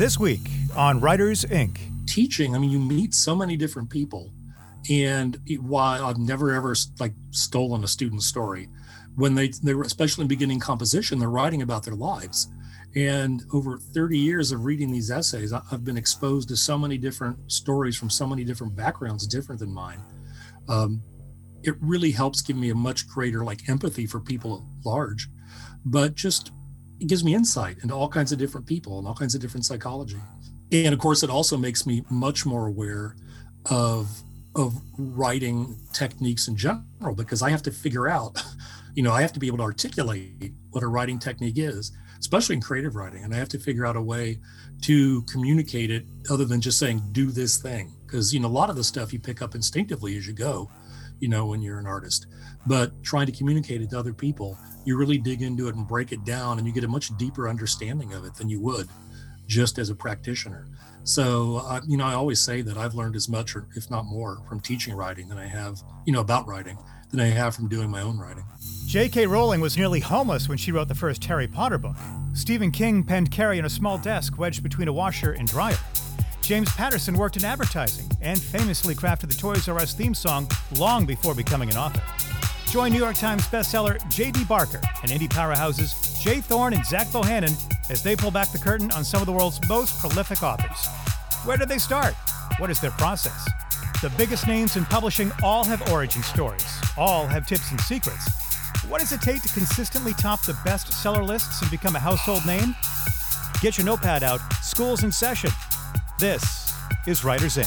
[0.00, 1.78] This week on Writers Ink.
[2.06, 4.32] Teaching, I mean, you meet so many different people.
[4.88, 8.70] And while I've never ever like stolen a student's story,
[9.16, 12.48] when they they were especially in beginning composition, they're writing about their lives.
[12.96, 17.52] And over 30 years of reading these essays, I've been exposed to so many different
[17.52, 20.00] stories from so many different backgrounds, different than mine.
[20.70, 21.02] Um,
[21.62, 25.28] it really helps give me a much greater like empathy for people at large,
[25.84, 26.52] but just
[27.00, 29.64] it gives me insight into all kinds of different people and all kinds of different
[29.64, 30.18] psychology.
[30.70, 33.16] And of course, it also makes me much more aware
[33.70, 34.22] of
[34.56, 38.42] of writing techniques in general because I have to figure out,
[38.94, 42.56] you know, I have to be able to articulate what a writing technique is, especially
[42.56, 44.38] in creative writing, and I have to figure out a way
[44.82, 47.92] to communicate it other than just saying do this thing.
[48.06, 50.68] Because you know a lot of the stuff you pick up instinctively as you go,
[51.20, 52.26] you know, when you're an artist,
[52.66, 56.12] but trying to communicate it to other people you really dig into it and break
[56.12, 58.88] it down and you get a much deeper understanding of it than you would
[59.46, 60.66] just as a practitioner.
[61.04, 64.04] So uh, you know i always say that i've learned as much or if not
[64.04, 66.76] more from teaching writing than i have you know about writing
[67.10, 68.44] than i have from doing my own writing.
[68.86, 71.96] J.k rowling was nearly homeless when she wrote the first harry potter book.
[72.34, 75.78] Stephen king penned carrie in a small desk wedged between a washer and dryer.
[76.42, 81.06] James Patterson worked in advertising and famously crafted the Toys R Us theme song long
[81.06, 82.29] before becoming an author.
[82.70, 84.44] Join New York Times bestseller J.D.
[84.44, 86.40] Barker and indie powerhouses J.
[86.40, 87.50] Thorn and Zach Bohannon
[87.90, 90.86] as they pull back the curtain on some of the world's most prolific authors.
[91.44, 92.14] Where did they start?
[92.58, 93.44] What is their process?
[94.02, 96.64] The biggest names in publishing all have origin stories,
[96.96, 98.30] all have tips and secrets.
[98.88, 102.76] What does it take to consistently top the bestseller lists and become a household name?
[103.60, 104.38] Get your notepad out.
[104.62, 105.50] School's in session.
[106.20, 106.72] This
[107.08, 107.66] is Writers Ink.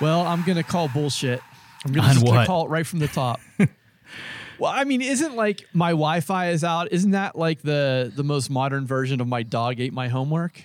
[0.00, 1.42] Well, I'm going to call bullshit
[1.84, 3.40] I'm gonna, just gonna call it right from the top.
[4.58, 6.92] well, I mean, isn't like my Wi-Fi is out?
[6.92, 10.62] Isn't that like the the most modern version of my dog ate my homework?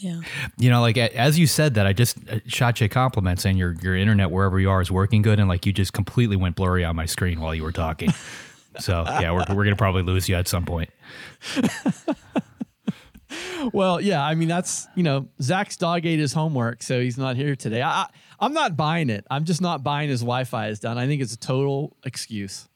[0.00, 0.20] Yeah.
[0.56, 3.56] You know, like as you said that, I just uh, shot you a compliment saying
[3.56, 6.56] your your internet wherever you are is working good, and like you just completely went
[6.56, 8.10] blurry on my screen while you were talking.
[8.78, 10.90] so yeah, we're we're gonna probably lose you at some point.
[13.72, 17.36] well, yeah, I mean that's you know Zach's dog ate his homework, so he's not
[17.36, 17.82] here today.
[17.82, 18.06] I,
[18.40, 19.26] I'm not buying it.
[19.30, 20.96] I'm just not buying his Wi-Fi is done.
[20.98, 22.68] I think it's a total excuse.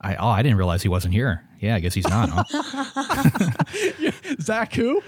[0.00, 1.42] I oh I didn't realize he wasn't here.
[1.58, 2.28] Yeah, I guess he's not.
[2.30, 2.44] Huh?
[4.40, 5.02] Zach who?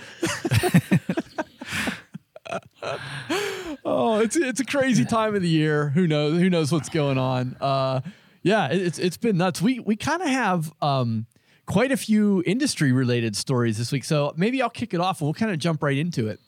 [3.84, 5.90] oh, it's it's a crazy time of the year.
[5.90, 6.38] Who knows?
[6.40, 7.56] Who knows what's going on?
[7.60, 8.00] Uh,
[8.42, 9.60] yeah, it's it's been nuts.
[9.60, 11.26] We we kind of have um,
[11.66, 14.04] quite a few industry related stories this week.
[14.04, 16.40] So maybe I'll kick it off and we'll kind of jump right into it.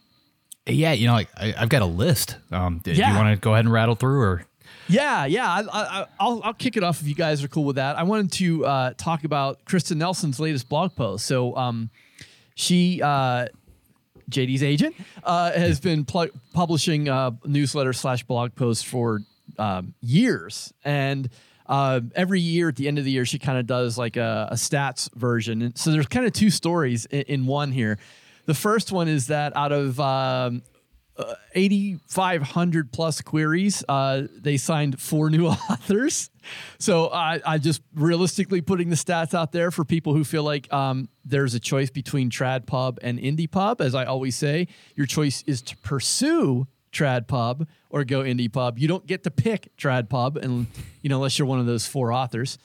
[0.72, 2.36] Yeah, you know, like I, have got a list.
[2.50, 3.12] Um, do yeah.
[3.12, 4.44] you want to go ahead and rattle through, or?
[4.88, 5.48] Yeah, yeah.
[5.48, 7.97] I, will I'll kick it off if you guys are cool with that.
[7.97, 11.26] I wanted to uh, talk about Kristin Nelson's latest blog post.
[11.26, 11.91] So, um,
[12.56, 13.47] she, uh,
[14.31, 19.20] JD's agent, uh, has been pl- publishing uh, newsletter slash blog posts for
[19.58, 21.31] um, years, and
[21.70, 24.48] uh, every year at the end of the year, she kind of does like a,
[24.50, 25.62] a, stats version.
[25.62, 27.97] And so there's kind of two stories in, in one here.
[28.50, 30.62] The first one is that out of um,
[31.16, 36.31] uh, 8,500 plus queries, uh, they signed four new authors.
[36.81, 40.72] So I, I just realistically putting the stats out there for people who feel like
[40.72, 43.81] um, there's a choice between trad pub and indie pub.
[43.81, 48.81] As I always say, your choice is to pursue trad pub or go indie pub.
[48.81, 50.67] You don't get to pick trad pub, and
[51.03, 52.59] you know unless you're one of those four authors.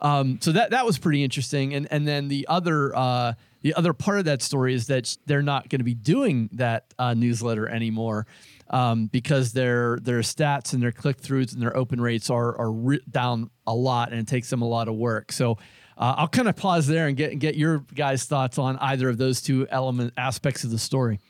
[0.00, 1.74] Um, so that that was pretty interesting.
[1.74, 2.94] And and then the other.
[2.94, 3.32] Uh,
[3.64, 6.92] the other part of that story is that they're not going to be doing that
[6.98, 8.26] uh, newsletter anymore
[8.68, 12.70] um, because their their stats and their click throughs and their open rates are are
[12.70, 15.32] re- down a lot, and it takes them a lot of work.
[15.32, 15.58] So.
[15.96, 19.16] Uh, I'll kind of pause there and get get your guys' thoughts on either of
[19.16, 21.20] those two element aspects of the story.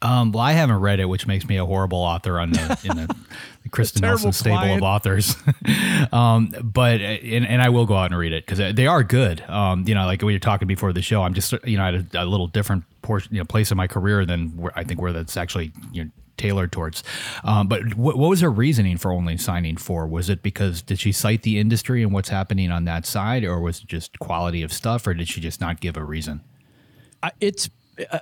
[0.00, 2.96] Um, well, I haven't read it, which makes me a horrible author on the in
[2.96, 3.06] the,
[3.64, 4.78] the Kristin Nelson stable client.
[4.78, 5.36] of authors.
[6.12, 9.40] um, but and, and I will go out and read it because they are good.
[9.42, 11.94] Um, you know, like we were talking before the show, I'm just you know at
[11.94, 15.00] a, a little different portion, you know, place in my career than where I think
[15.00, 17.02] where that's actually you know tailored towards.
[17.42, 20.06] Um, but what, what was her reasoning for only signing four?
[20.06, 23.60] Was it because did she cite the industry and what's happening on that side, or
[23.60, 26.40] was it just quality of stuff, or did she just not give a reason?
[27.22, 27.68] Uh, it's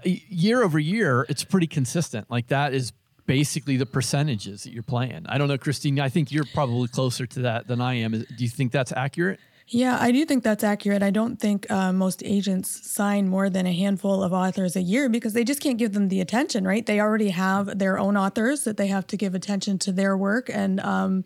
[0.04, 2.30] year over year, it's pretty consistent.
[2.30, 2.92] Like that is
[3.26, 5.26] basically the percentages that you're playing.
[5.28, 6.00] I don't know, Christine.
[6.00, 8.12] I think you're probably closer to that than I am.
[8.12, 9.40] Do you think that's accurate?
[9.68, 11.02] Yeah, I do think that's accurate.
[11.02, 15.08] I don't think uh, most agents sign more than a handful of authors a year
[15.08, 16.86] because they just can't give them the attention, right?
[16.86, 20.48] They already have their own authors that they have to give attention to their work.
[20.52, 21.24] And, um,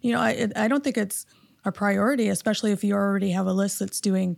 [0.00, 1.26] you know, I, I don't think it's
[1.64, 4.36] a priority, especially if you already have a list that's doing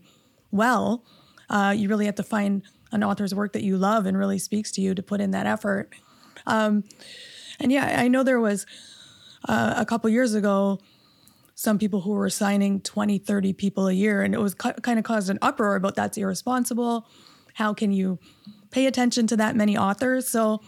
[0.50, 1.04] well.
[1.50, 2.62] Uh, you really have to find
[2.92, 5.46] an author's work that you love and really speaks to you to put in that
[5.46, 5.90] effort.
[6.46, 6.84] Um,
[7.58, 8.66] and yeah, I know there was
[9.48, 10.78] uh, a couple years ago
[11.54, 14.98] some people who were signing 20, 30 people a year, and it was cu- kind
[14.98, 17.06] of caused an uproar about that's irresponsible.
[17.54, 18.18] How can you
[18.70, 20.28] pay attention to that many authors?
[20.28, 20.60] So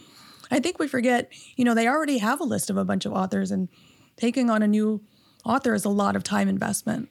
[0.51, 3.11] I think we forget, you know, they already have a list of a bunch of
[3.11, 3.67] authors, and
[4.15, 5.01] taking on a new
[5.43, 7.09] author is a lot of time investment.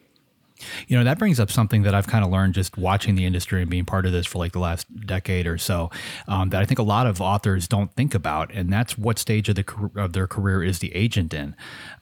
[0.87, 3.61] You know, that brings up something that I've kind of learned just watching the industry
[3.61, 5.91] and being part of this for like the last decade or so
[6.29, 8.53] um, that I think a lot of authors don't think about.
[8.53, 11.57] And that's what stage of, the, of their career is the agent in.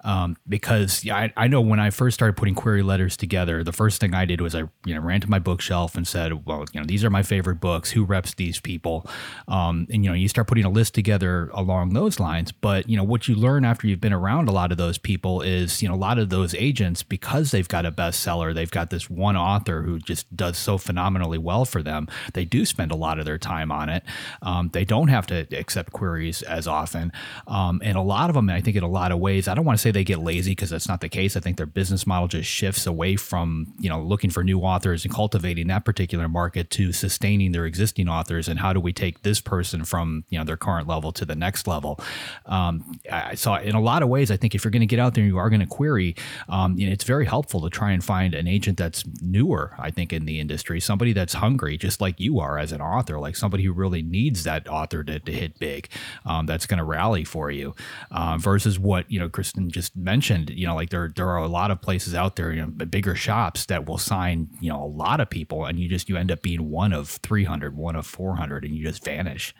[0.04, 4.00] Um, because I, I, know when I first started putting query letters together, the first
[4.00, 6.80] thing I did was I you know ran to my bookshelf and said, well, you
[6.80, 7.92] know, these are my favorite books.
[7.92, 9.06] Who reps these people?
[9.46, 12.50] Um, and you know, you start putting a list together along those lines.
[12.50, 15.40] But you know, what you learn after you've been around a lot of those people
[15.40, 18.90] is you know a lot of those agents because they've got a bestseller, they've got
[18.90, 22.08] this one author who just does so phenomenally well for them.
[22.34, 24.04] They do spend a lot of their time on it.
[24.42, 27.12] Um, they don't have to accept queries as often,
[27.46, 29.64] um, and a lot of them, I think, in a lot of ways, I don't
[29.64, 31.36] want to say they get lazy because that's not the case.
[31.36, 35.04] I think their business model just shifts away from you know looking for new authors
[35.04, 39.22] and cultivating that particular market to sustaining their existing authors and how do we take
[39.22, 42.00] this person from you know their current level to the next level.
[42.46, 44.30] Um, I saw in a lot of ways.
[44.30, 46.14] I think if you're going to get out there and you are going to query,
[46.48, 49.74] um, you know, it's very helpful to try and find an agent that's newer.
[49.78, 53.18] I think in the industry, somebody that's hungry, just like you are as an author,
[53.18, 55.88] like somebody who really needs that author to, to hit big,
[56.24, 57.74] um, that's going to rally for you,
[58.10, 61.38] um, versus what you know Kristin just just mentioned, you know, like there there are
[61.38, 64.82] a lot of places out there, you know, bigger shops that will sign, you know,
[64.82, 67.96] a lot of people, and you just you end up being one of 300, one
[67.96, 69.54] of 400, and you just vanish.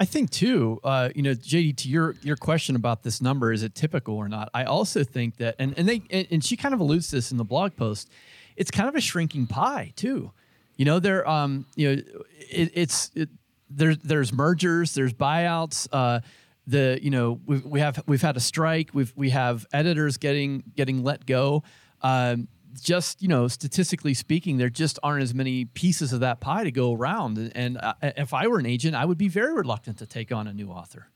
[0.00, 3.62] I think too, uh, you know, JD, to your your question about this number, is
[3.62, 4.48] it typical or not?
[4.54, 7.36] I also think that, and and they and she kind of alludes to this in
[7.36, 8.08] the blog post.
[8.56, 10.32] It's kind of a shrinking pie too.
[10.76, 12.02] You know, there, um, you know,
[12.50, 13.28] it, it's it,
[13.68, 15.88] there's there's mergers, there's buyouts.
[15.90, 16.20] Uh,
[16.68, 18.90] the you know we we have we've had a strike.
[18.92, 21.64] We've we have editors getting getting let go.
[22.02, 22.46] Um,
[22.80, 26.70] just you know statistically speaking there just aren't as many pieces of that pie to
[26.70, 27.38] go around.
[27.38, 30.32] And, and uh, if i were an agent i would be very reluctant to take
[30.32, 31.08] on a new author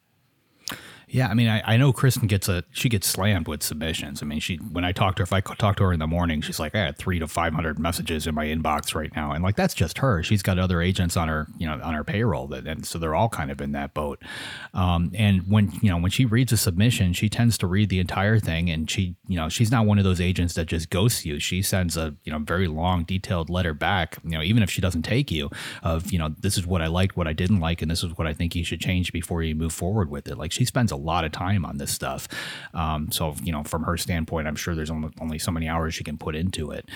[1.12, 4.22] yeah, I mean, I, I know Kristin gets a she gets slammed with submissions.
[4.22, 6.06] I mean, she when I talk to her, if I talk to her in the
[6.06, 9.32] morning, she's like, I had three to five hundred messages in my inbox right now,
[9.32, 10.22] and like that's just her.
[10.22, 13.14] She's got other agents on her, you know, on her payroll, that, and so they're
[13.14, 14.22] all kind of in that boat.
[14.72, 18.00] Um, and when you know when she reads a submission, she tends to read the
[18.00, 21.26] entire thing, and she, you know, she's not one of those agents that just ghosts
[21.26, 21.38] you.
[21.38, 24.16] She sends a you know very long, detailed letter back.
[24.24, 25.50] You know, even if she doesn't take you,
[25.82, 28.16] of you know, this is what I liked, what I didn't like, and this is
[28.16, 30.38] what I think you should change before you move forward with it.
[30.38, 32.28] Like she spends a lot of time on this stuff.
[32.74, 35.94] Um, so, you know, from her standpoint, I'm sure there's only, only so many hours
[35.94, 36.88] she can put into it.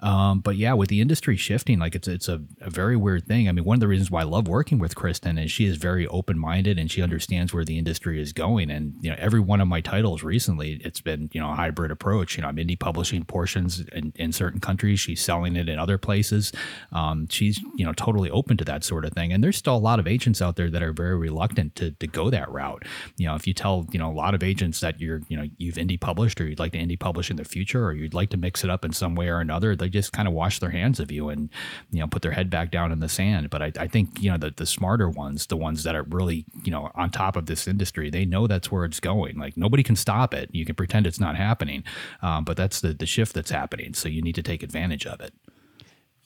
[0.00, 3.48] Um, but yeah, with the industry shifting, like it's, it's a, a, very weird thing.
[3.48, 5.76] I mean, one of the reasons why I love working with Kristin is she is
[5.76, 8.70] very open minded and she understands where the industry is going.
[8.70, 11.90] And, you know, every one of my titles recently, it's been, you know, a hybrid
[11.90, 12.36] approach.
[12.36, 15.98] You know, I'm indie publishing portions in, in certain countries, she's selling it in other
[15.98, 16.52] places.
[16.92, 19.32] Um, she's, you know, totally open to that sort of thing.
[19.32, 22.06] And there's still a lot of agents out there that are very reluctant to, to
[22.06, 22.84] go that route.
[23.16, 25.48] You know, if you tell, you know, a lot of agents that you're, you know,
[25.56, 28.30] you've indie published or you'd like to indie publish in the future or you'd like
[28.30, 30.70] to mix it up in some way or another, they just kind of wash their
[30.70, 31.48] hands of you and,
[31.90, 33.50] you know, put their head back down in the sand.
[33.50, 36.44] But I, I think, you know, the, the smarter ones, the ones that are really,
[36.64, 39.38] you know, on top of this industry, they know that's where it's going.
[39.38, 40.50] Like nobody can stop it.
[40.52, 41.84] You can pretend it's not happening,
[42.22, 43.94] um, but that's the, the shift that's happening.
[43.94, 45.32] So you need to take advantage of it.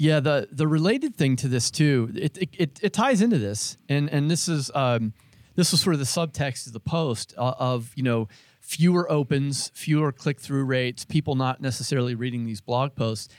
[0.01, 4.09] Yeah, the the related thing to this too, it it, it ties into this, and
[4.11, 5.13] and this is um,
[5.59, 8.29] this was sort of the subtext of the post uh, of you know
[8.61, 13.35] fewer opens, fewer click through rates, people not necessarily reading these blog posts.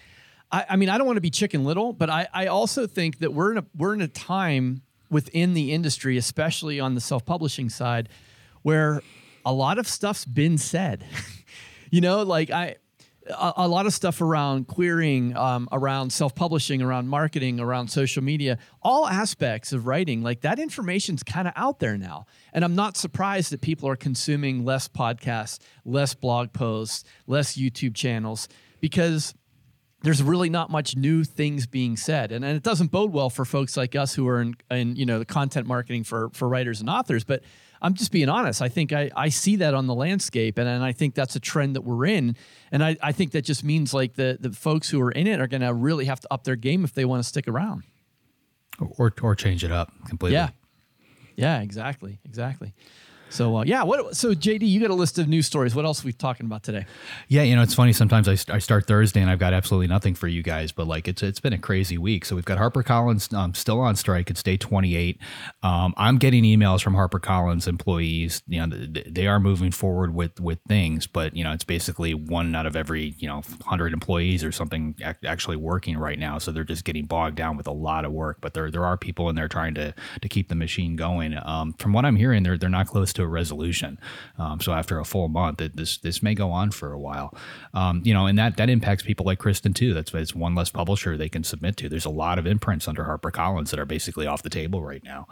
[0.51, 3.19] I, I mean, I don't want to be chicken little, but I, I also think
[3.19, 7.25] that we're in a we're in a time within the industry, especially on the self
[7.25, 8.09] publishing side,
[8.63, 9.01] where
[9.45, 11.05] a lot of stuff's been said.
[11.89, 12.75] you know, like I
[13.29, 18.23] a, a, lot of stuff around querying, um, around self publishing, around marketing, around social
[18.23, 20.21] media, all aspects of writing.
[20.21, 22.25] Like that information's kind of out there now.
[22.53, 27.95] And I'm not surprised that people are consuming less podcasts, less blog posts, less YouTube
[27.95, 28.47] channels
[28.79, 29.33] because
[30.01, 33.43] there's really not much new things being said and, and it doesn't bode well for
[33.43, 36.79] folks like us who are in, in you know the content marketing for for writers
[36.79, 37.43] and authors but
[37.81, 38.61] I'm just being honest.
[38.61, 41.39] I think I, I see that on the landscape, and, and I think that's a
[41.39, 42.35] trend that we're in.
[42.71, 45.39] And I, I think that just means like the, the folks who are in it
[45.39, 47.83] are going to really have to up their game if they want to stick around.
[48.97, 50.35] Or, or change it up completely.
[50.35, 50.49] Yeah.
[51.35, 52.19] Yeah, exactly.
[52.25, 52.73] Exactly.
[53.29, 54.15] So uh, yeah, what?
[54.15, 55.75] So JD, you got a list of news stories.
[55.75, 56.85] What else are we talking about today?
[57.27, 57.93] Yeah, you know, it's funny.
[57.93, 61.07] Sometimes I, I start Thursday and I've got absolutely nothing for you guys, but like
[61.07, 62.25] it's it's been a crazy week.
[62.25, 64.29] So we've got HarperCollins um, still on strike.
[64.29, 65.19] It's day 28.
[65.63, 68.41] Um, I'm getting emails from HarperCollins employees.
[68.47, 68.75] You know,
[69.07, 72.75] they are moving forward with with things, but you know, it's basically one out of
[72.75, 74.95] every you know hundred employees or something
[75.25, 76.37] actually working right now.
[76.37, 78.37] So they're just getting bogged down with a lot of work.
[78.41, 81.37] But there there are people in there trying to to keep the machine going.
[81.43, 83.99] Um, from what I'm hearing, they're they're not close to a resolution.
[84.37, 87.35] Um, so after a full month, it, this this may go on for a while.
[87.73, 89.93] Um, you know, and that that impacts people like Kristin too.
[89.93, 91.89] That's it's one less publisher they can submit to.
[91.89, 95.27] There's a lot of imprints under HarperCollins that are basically off the table right now.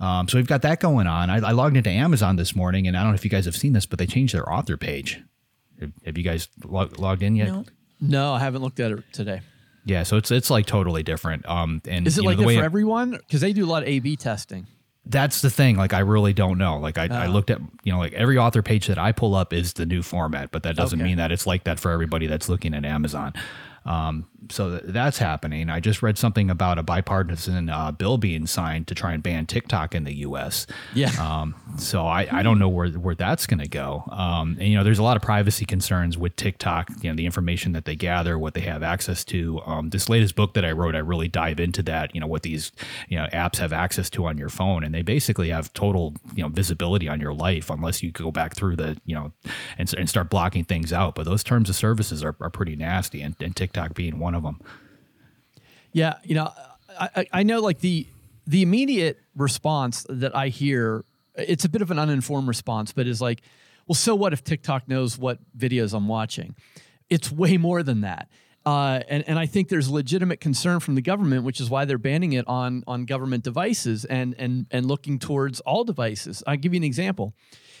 [0.00, 1.30] Um, so we've got that going on.
[1.30, 3.56] I, I, logged into Amazon this morning, and I don't know if you guys have
[3.56, 5.20] seen this, but they changed their author page.
[5.80, 7.48] Have, have you guys log, logged in yet?
[7.48, 7.64] No.
[8.00, 9.40] no, I haven't looked at it today.
[9.84, 11.48] Yeah, so it's it's like totally different.
[11.48, 13.12] Um, and is it like know, that for everyone?
[13.12, 14.66] Because they do a lot of A/B testing
[15.08, 15.76] that's the thing.
[15.76, 16.78] Like, I really don't know.
[16.78, 17.14] Like, I, oh.
[17.14, 19.86] I, looked at, you know, like every author page that I pull up is the
[19.86, 21.08] new format, but that doesn't okay.
[21.08, 23.32] mean that it's like that for everybody that's looking at Amazon.
[23.86, 25.68] Um, so that's happening.
[25.68, 29.46] I just read something about a bipartisan uh, bill being signed to try and ban
[29.46, 30.66] TikTok in the U.S.
[30.94, 31.10] Yeah.
[31.18, 34.04] Um, so I, I don't know where where that's going to go.
[34.10, 36.90] Um, and you know, there's a lot of privacy concerns with TikTok.
[37.02, 39.60] You know, the information that they gather, what they have access to.
[39.66, 42.14] Um, this latest book that I wrote, I really dive into that.
[42.14, 42.70] You know, what these
[43.08, 46.42] you know apps have access to on your phone, and they basically have total you
[46.42, 49.32] know visibility on your life unless you go back through the you know
[49.76, 51.16] and, and start blocking things out.
[51.16, 54.42] But those terms of services are, are pretty nasty, and, and TikTok being one of
[54.42, 54.60] them.
[55.92, 56.52] Yeah, you know,
[56.98, 58.06] I, I know like the
[58.46, 61.04] the immediate response that I hear,
[61.34, 63.42] it's a bit of an uninformed response, but is like,
[63.86, 66.54] well, so what if TikTok knows what videos I'm watching?
[67.10, 68.28] It's way more than that.
[68.64, 71.96] Uh, and, and I think there's legitimate concern from the government, which is why they're
[71.98, 76.42] banning it on, on government devices and, and, and looking towards all devices.
[76.46, 77.34] I'll give you an example.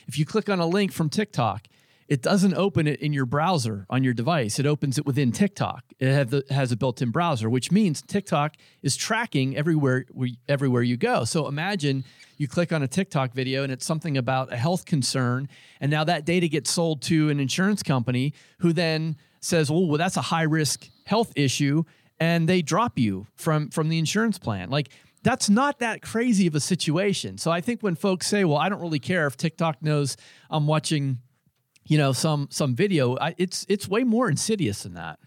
[0.06, 1.66] If you click on a link from TikTok
[2.08, 4.58] it doesn't open it in your browser on your device.
[4.58, 5.84] It opens it within TikTok.
[5.98, 10.06] It the, has a built-in browser, which means TikTok is tracking everywhere
[10.48, 11.24] everywhere you go.
[11.24, 12.04] So imagine
[12.38, 15.48] you click on a TikTok video and it's something about a health concern,
[15.80, 19.98] and now that data gets sold to an insurance company who then says, "Oh, well,
[19.98, 21.84] that's a high-risk health issue,"
[22.18, 24.70] and they drop you from from the insurance plan.
[24.70, 24.88] Like
[25.22, 27.36] that's not that crazy of a situation.
[27.36, 30.16] So I think when folks say, "Well, I don't really care if TikTok knows
[30.48, 31.18] I'm watching
[31.88, 35.18] you know some some video I, it's it's way more insidious than that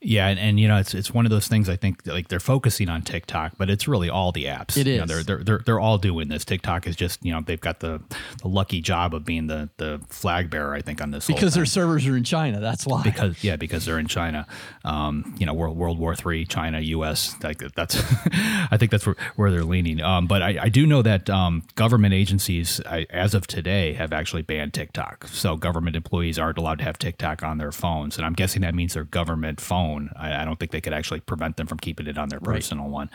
[0.00, 2.38] yeah, and, and you know it's it's one of those things I think like they're
[2.38, 4.76] focusing on TikTok, but it's really all the apps.
[4.76, 4.94] It is.
[4.94, 6.44] You know, they're, they're they're they're all doing this.
[6.44, 8.00] TikTok is just you know they've got the
[8.40, 11.66] the lucky job of being the the flag bearer I think on this because their
[11.66, 12.60] servers are in China.
[12.60, 13.02] That's why.
[13.02, 14.46] Because yeah, because they're in China.
[14.84, 17.34] Um, you know, World World War Three, China, U.S.
[17.42, 17.96] Like that's
[18.70, 20.00] I think that's where, where they're leaning.
[20.00, 24.12] Um, but I, I do know that um, government agencies I, as of today have
[24.12, 25.26] actually banned TikTok.
[25.26, 28.76] So government employees aren't allowed to have TikTok on their phones, and I'm guessing that
[28.76, 30.10] means their government phone phone.
[30.16, 32.84] I, I, don't think they could actually prevent them from keeping it on their personal
[32.84, 32.92] right.
[32.92, 33.10] one.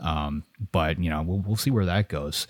[0.00, 2.46] Um, but you know, we'll, we'll see where that goes.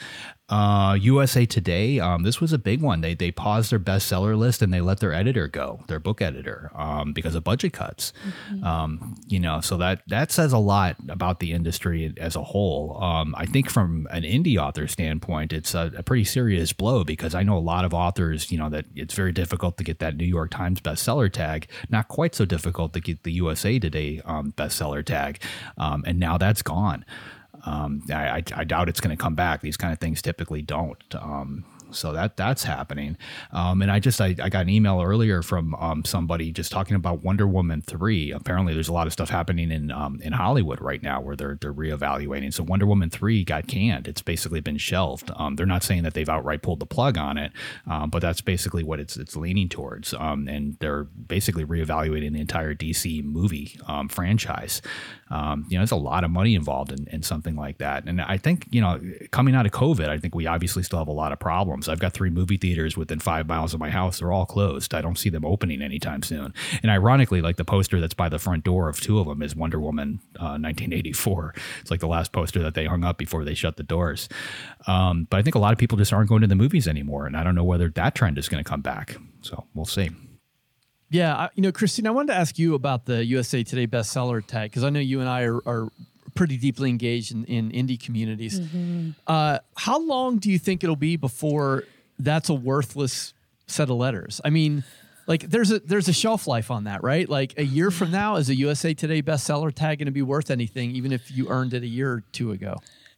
[0.50, 3.00] Uh, USA Today, um, this was a big one.
[3.00, 6.70] They they paused their bestseller list and they let their editor go, their book editor,
[6.74, 8.12] um, because of budget cuts.
[8.52, 8.62] Mm-hmm.
[8.62, 13.02] Um, you know, so that that says a lot about the industry as a whole.
[13.02, 17.34] Um, I think from an indie author standpoint, it's a, a, pretty serious blow because
[17.34, 20.14] I know a lot of authors, you know, that it's very difficult to get that
[20.14, 21.68] New York Times bestseller tag.
[21.88, 25.40] Not quite so difficult to get the USA Today um, bestseller tag,
[25.78, 27.06] um, and now that's gone.
[27.66, 29.62] Um, I, I, doubt it's going to come back.
[29.62, 31.02] These kind of things typically don't.
[31.14, 33.16] Um, so that that's happening.
[33.52, 36.96] Um, and I just I, I, got an email earlier from um, somebody just talking
[36.96, 38.32] about Wonder Woman three.
[38.32, 41.58] Apparently, there's a lot of stuff happening in um, in Hollywood right now where they're
[41.60, 42.52] they're reevaluating.
[42.52, 44.08] So Wonder Woman three got canned.
[44.08, 45.30] It's basically been shelved.
[45.36, 47.52] Um, they're not saying that they've outright pulled the plug on it,
[47.86, 50.14] um, but that's basically what it's it's leaning towards.
[50.14, 53.78] Um, and they're basically reevaluating the entire DC movie
[54.08, 54.82] franchise.
[55.30, 58.04] Um, you know, there's a lot of money involved in, in something like that.
[58.06, 59.00] And I think, you know,
[59.30, 61.88] coming out of COVID, I think we obviously still have a lot of problems.
[61.88, 64.18] I've got three movie theaters within five miles of my house.
[64.18, 64.94] They're all closed.
[64.94, 66.52] I don't see them opening anytime soon.
[66.82, 69.56] And ironically, like the poster that's by the front door of two of them is
[69.56, 71.54] Wonder Woman uh, 1984.
[71.80, 74.28] It's like the last poster that they hung up before they shut the doors.
[74.86, 77.26] Um, but I think a lot of people just aren't going to the movies anymore.
[77.26, 79.16] And I don't know whether that trend is going to come back.
[79.40, 80.10] So we'll see.
[81.14, 84.72] Yeah, you know, Christine, I wanted to ask you about the USA Today bestseller tag
[84.72, 85.88] because I know you and I are, are
[86.34, 88.58] pretty deeply engaged in, in indie communities.
[88.58, 89.10] Mm-hmm.
[89.24, 91.84] Uh, how long do you think it'll be before
[92.18, 93.32] that's a worthless
[93.68, 94.40] set of letters?
[94.44, 94.82] I mean,
[95.28, 97.28] like there's a there's a shelf life on that, right?
[97.28, 100.50] Like a year from now, is a USA Today bestseller tag going to be worth
[100.50, 102.74] anything, even if you earned it a year or two ago?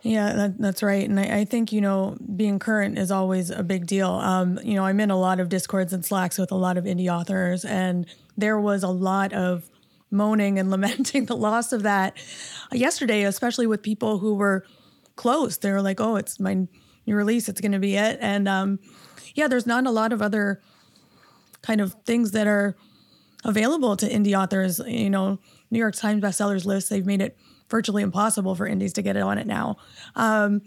[0.06, 1.08] Yeah, that, that's right.
[1.08, 4.10] And I, I, think, you know, being current is always a big deal.
[4.10, 6.84] Um, you know, I'm in a lot of discords and slacks with a lot of
[6.84, 9.68] indie authors, and there was a lot of
[10.12, 12.16] moaning and lamenting the loss of that
[12.72, 14.64] yesterday, especially with people who were
[15.16, 15.56] close.
[15.56, 18.18] They were like, oh, it's my new release, it's going to be it.
[18.20, 18.78] And um,
[19.34, 20.62] yeah, there's not a lot of other
[21.62, 22.76] kind of things that are
[23.44, 24.80] available to indie authors.
[24.86, 25.40] You know,
[25.72, 27.36] New York Times bestsellers list, they've made it
[27.68, 29.76] virtually impossible for indies to get on it now.
[30.14, 30.62] Um,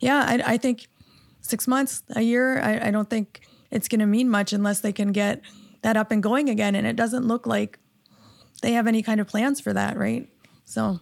[0.00, 0.88] yeah, I, I, think
[1.40, 4.92] six months, a year, I, I don't think it's going to mean much unless they
[4.92, 5.42] can get
[5.82, 6.74] that up and going again.
[6.74, 7.78] And it doesn't look like
[8.62, 10.28] they have any kind of plans for that, right?
[10.64, 11.00] So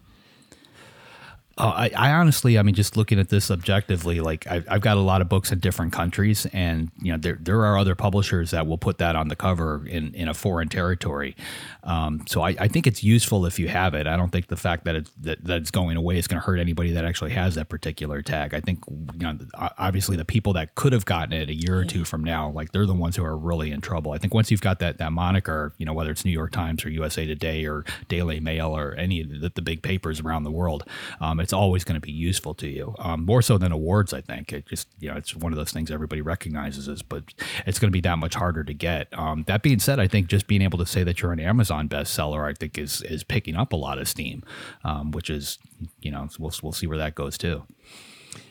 [1.59, 4.95] uh, I, I, honestly, I mean, just looking at this objectively, like I've, I've, got
[4.95, 8.51] a lot of books in different countries, and you know, there there are other publishers
[8.51, 11.35] that will put that on the cover in, in a foreign territory.
[11.83, 14.07] Um, so I, I, think it's useful if you have it.
[14.07, 16.45] I don't think the fact that it's that, that it's going away is going to
[16.45, 18.53] hurt anybody that actually has that particular tag.
[18.53, 19.37] I think you know,
[19.77, 22.71] obviously, the people that could have gotten it a year or two from now, like
[22.71, 24.13] they're the ones who are really in trouble.
[24.13, 26.85] I think once you've got that that moniker, you know, whether it's New York Times
[26.85, 30.51] or USA Today or Daily Mail or any of the, the big papers around the
[30.51, 30.85] world,
[31.19, 32.93] um, it's always going to be useful to you.
[32.99, 34.53] Um, more so than awards, I think.
[34.53, 37.23] It just you know it's one of those things everybody recognizes as, but
[37.65, 39.07] it's going to be that much harder to get.
[39.17, 41.89] Um, that being said, I think just being able to say that you're an Amazon
[41.89, 44.43] bestseller, I think is is picking up a lot of steam,
[44.83, 45.57] um, which is
[46.01, 47.63] you know we'll we'll see where that goes too.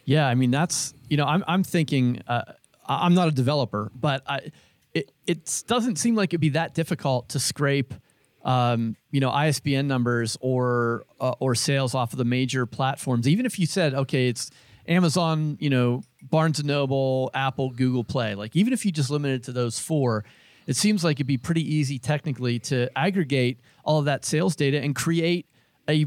[0.05, 2.43] Yeah, I mean that's you know I'm I'm thinking uh,
[2.85, 4.51] I'm not a developer, but I
[4.93, 7.95] it it doesn't seem like it'd be that difficult to scrape
[8.45, 13.27] um, you know, ISBN numbers or uh, or sales off of the major platforms.
[13.29, 14.51] Even if you said, okay, it's
[14.87, 18.35] Amazon, you know, Barnes and Noble, Apple, Google Play.
[18.35, 20.25] Like even if you just limited to those four,
[20.67, 24.81] it seems like it'd be pretty easy technically to aggregate all of that sales data
[24.81, 25.47] and create
[25.89, 26.07] a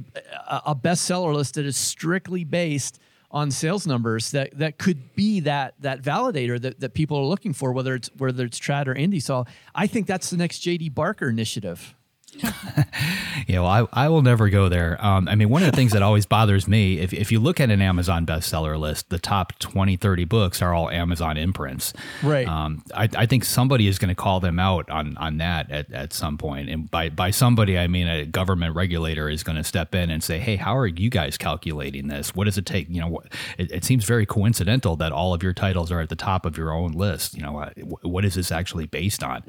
[0.66, 3.00] a bestseller list that is strictly based
[3.32, 7.54] on sales numbers that that could be that that validator that, that people are looking
[7.54, 9.22] for, whether it's whether it's trad or indie.
[9.22, 11.96] So I think that's the next JD Barker initiative.
[13.48, 14.98] yeah, well, I, I will never go there.
[15.04, 17.60] Um, I mean, one of the things that always bothers me, if, if you look
[17.60, 21.94] at an Amazon bestseller list, the top 20, 30 books are all Amazon imprints.
[22.24, 22.48] Right.
[22.48, 25.91] Um, I, I think somebody is going to call them out on, on that at,
[25.91, 26.70] at some point.
[26.70, 30.24] And by, by somebody, I mean a government regulator is going to step in and
[30.24, 32.34] say, hey, how are you guys calculating this?
[32.34, 32.88] What does it take?
[32.89, 33.22] You know,
[33.58, 36.58] it, it seems very coincidental that all of your titles are at the top of
[36.58, 37.36] your own list.
[37.36, 37.70] You know,
[38.04, 39.44] what is this actually based on?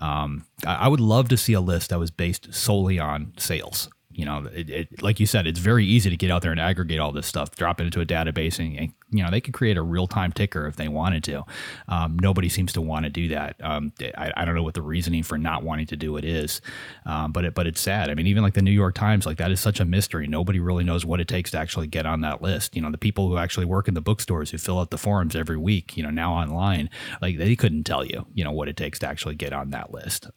[0.00, 3.34] Um, I, I would love to see a list that was based based solely on
[3.36, 3.90] sales.
[4.10, 6.60] You know, it, it, like you said, it's very easy to get out there and
[6.60, 9.52] aggregate all this stuff, drop it into a database, and, and you know they could
[9.52, 11.42] create a real time ticker if they wanted to.
[11.88, 13.56] Um, nobody seems to want to do that.
[13.60, 16.60] Um, I, I, don't know what the reasoning for not wanting to do it is,
[17.06, 18.08] um, but it, but it's sad.
[18.08, 20.28] I mean, even like the New York Times, like that is such a mystery.
[20.28, 22.76] Nobody really knows what it takes to actually get on that list.
[22.76, 25.34] You know, the people who actually work in the bookstores who fill out the forums
[25.34, 26.88] every week, you know, now online,
[27.20, 29.92] like they couldn't tell you, you know, what it takes to actually get on that
[29.92, 30.30] list.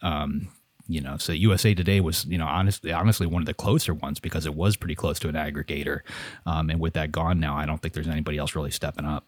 [0.87, 4.19] You know so usa today was you know honestly honestly one of the closer ones
[4.19, 6.01] because it was pretty close to an aggregator.
[6.45, 9.25] Um, and with that gone now i don't think there's anybody else really stepping up.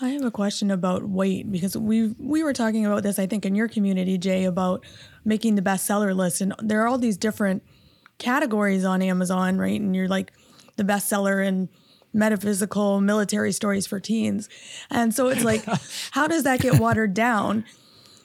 [0.00, 3.44] I have a question about weight because we we were talking about this i think
[3.44, 4.84] in your community jay about
[5.24, 6.40] making the bestseller list.
[6.40, 7.62] And there are all these different
[8.18, 9.80] categories on amazon right?
[9.80, 10.32] And you're like
[10.76, 11.68] the bestseller in
[12.12, 14.48] metaphysical military stories for teens.
[14.90, 15.64] And so it's like
[16.12, 17.64] how does that get watered down?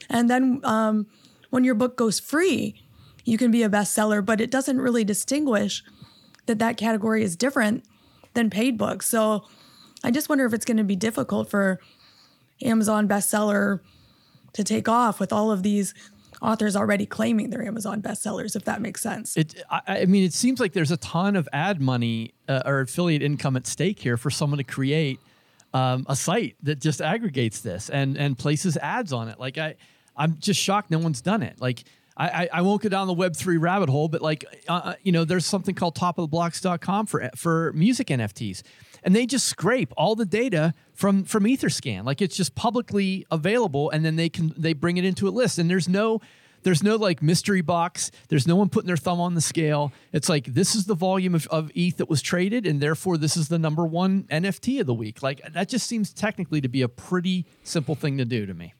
[0.09, 1.07] And then um,
[1.55, 2.75] when your book goes free,
[3.23, 5.85] you can be a bestseller, but it doesn't really distinguish
[6.47, 7.85] that that category is different
[8.33, 9.07] than paid books.
[9.07, 9.45] So
[10.03, 11.79] I just wonder if it's going to be difficult for
[12.61, 13.79] Amazon bestseller
[14.51, 15.93] to take off with all of these
[16.41, 19.37] authors already claiming they're Amazon bestsellers, if that makes sense.
[19.37, 22.81] It, I, I mean, it seems like there's a ton of ad money uh, or
[22.81, 25.21] affiliate income at stake here for someone to create
[25.73, 29.39] um, a site that just aggregates this and and places ads on it.
[29.39, 29.75] Like I,
[30.17, 31.59] I'm just shocked no one's done it.
[31.59, 31.83] Like
[32.17, 35.11] I, I, won't go down the Web three rabbit hole, but like uh, uh you
[35.11, 38.63] know, there's something called topoftheblocks.com for for music NFTs,
[39.03, 42.05] and they just scrape all the data from from EtherScan.
[42.05, 45.59] Like it's just publicly available, and then they can they bring it into a list,
[45.59, 46.21] and there's no
[46.63, 48.11] there's no like mystery box.
[48.29, 49.91] There's no one putting their thumb on the scale.
[50.13, 53.35] It's like this is the volume of, of ETH that was traded, and therefore this
[53.35, 55.21] is the number one NFT of the week.
[55.21, 58.73] Like that just seems technically to be a pretty simple thing to do to me.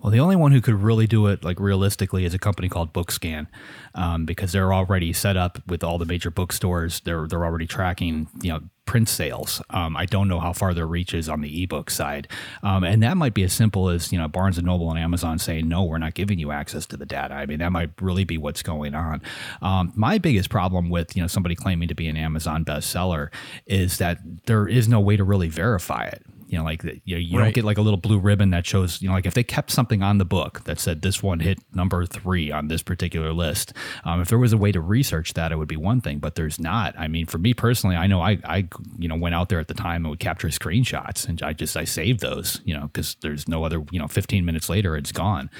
[0.00, 2.92] Well, the only one who could really do it like realistically is a company called
[2.92, 3.46] Bookscan,
[3.94, 7.00] um, because they're already set up with all the major bookstores.
[7.00, 9.60] They're they're already tracking you know print sales.
[9.70, 12.28] Um, I don't know how far their reach is on the ebook side,
[12.62, 15.38] um, and that might be as simple as you know Barnes and Noble and Amazon
[15.38, 17.34] saying no, we're not giving you access to the data.
[17.34, 19.20] I mean, that might really be what's going on.
[19.62, 23.28] Um, my biggest problem with you know somebody claiming to be an Amazon bestseller
[23.66, 27.20] is that there is no way to really verify it you know, like you, know,
[27.20, 27.44] you right.
[27.44, 29.70] don't get like a little blue ribbon that shows, you know, like if they kept
[29.70, 33.74] something on the book that said this one hit number three on this particular list,
[34.04, 36.36] um, if there was a way to research that, it would be one thing, but
[36.36, 36.98] there's not.
[36.98, 39.68] I mean, for me personally, I know I, I, you know, went out there at
[39.68, 43.16] the time and would capture screenshots and I just, I saved those, you know, because
[43.20, 45.50] there's no other, you know, 15 minutes later, it's gone.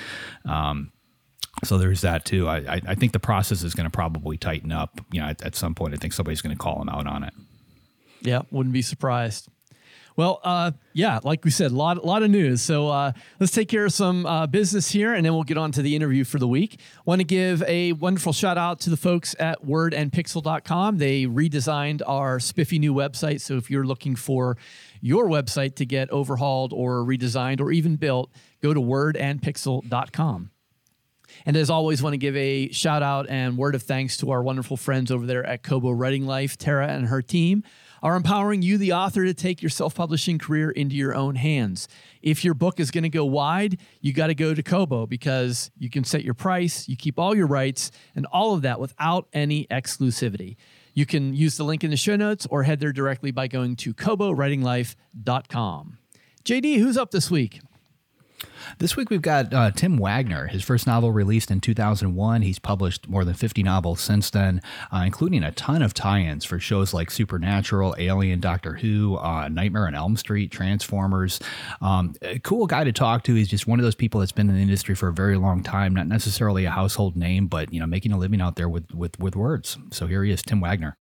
[0.47, 0.91] Um,
[1.65, 2.49] so there's that too.
[2.49, 5.01] I, I think the process is going to probably tighten up.
[5.13, 7.25] You know, at, at some point, I think somebody's going to call them out on
[7.25, 7.35] it.
[8.21, 9.49] Yeah, wouldn't be surprised.
[10.19, 12.61] Well, uh, yeah, like we said, a lot, lot of news.
[12.61, 15.71] So uh, let's take care of some uh, business here, and then we'll get on
[15.71, 16.81] to the interview for the week.
[17.05, 20.99] Want to give a wonderful shout out to the folks at wordandpixel.com.
[20.99, 23.41] They redesigned our spiffy new website.
[23.41, 24.57] So if you're looking for
[25.01, 30.51] your website to get overhauled or redesigned or even built, go to wordandpixel.com.
[31.47, 34.43] And as always, want to give a shout out and word of thanks to our
[34.43, 37.63] wonderful friends over there at Kobo Writing Life, Tara and her team
[38.03, 41.87] are empowering you, the author, to take your self publishing career into your own hands.
[42.23, 45.71] If your book is going to go wide, you got to go to Kobo because
[45.79, 49.29] you can set your price, you keep all your rights, and all of that without
[49.33, 50.57] any exclusivity.
[50.95, 53.77] You can use the link in the show notes or head there directly by going
[53.77, 55.99] to kobowritinglife.com.
[56.45, 57.61] JD, who's up this week?
[58.79, 60.47] This week we've got uh, Tim Waggoner.
[60.47, 62.43] His first novel released in 2001.
[62.43, 66.45] He's published more than 50 novels since then, uh, including a ton of tie ins
[66.45, 71.41] for shows like Supernatural, Alien, Doctor Who, uh, Nightmare on Elm Street, Transformers.
[71.81, 73.35] Um, cool guy to talk to.
[73.35, 75.63] He's just one of those people that's been in the industry for a very long
[75.63, 78.93] time, not necessarily a household name, but you know, making a living out there with,
[78.95, 79.79] with, with words.
[79.91, 80.97] So here he is, Tim Waggoner.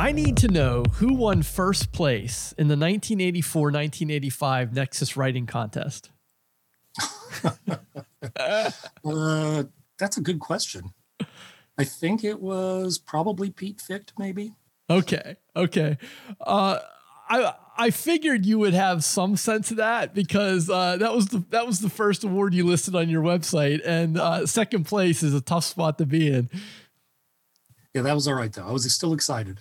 [0.00, 6.10] I need to know who won first place in the 1984 1985 Nexus Writing Contest.
[9.04, 9.64] uh,
[9.98, 10.94] that's a good question.
[11.76, 14.54] I think it was probably Pete Ficht, maybe.
[14.88, 15.36] Okay.
[15.56, 15.98] Okay.
[16.40, 16.78] Uh,
[17.28, 21.44] I I figured you would have some sense of that because uh, that was the
[21.50, 25.34] that was the first award you listed on your website, and uh, second place is
[25.34, 26.48] a tough spot to be in.
[27.98, 28.64] Yeah, that was all right though.
[28.64, 29.60] I was still excited.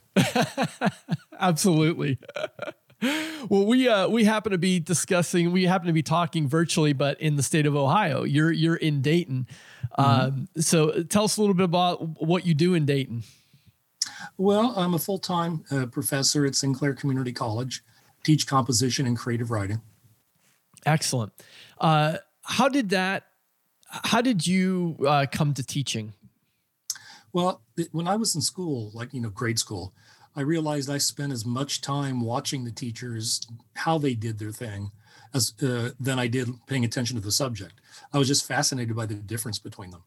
[1.39, 2.19] Absolutely.
[3.50, 7.19] well, we uh, we happen to be discussing, we happen to be talking virtually, but
[7.19, 8.23] in the state of Ohio.
[8.26, 9.47] You're you're in Dayton,
[9.97, 10.02] mm-hmm.
[10.02, 13.23] um, so tell us a little bit about what you do in Dayton.
[14.38, 17.84] Well, I'm a full time uh, professor at Sinclair Community College,
[18.23, 19.82] teach composition and creative writing.
[20.86, 21.34] Excellent.
[21.80, 23.26] Uh, how did that?
[23.89, 26.13] How did you uh, come to teaching?
[27.34, 29.94] Well, when I was in school, like, you know, grade school,
[30.36, 33.42] I realized I spent as much time watching the teachers,
[33.76, 34.92] how they did their thing,
[35.34, 37.82] as uh, than I did paying attention to the subject.
[38.13, 40.04] I was just fascinated by the difference between them.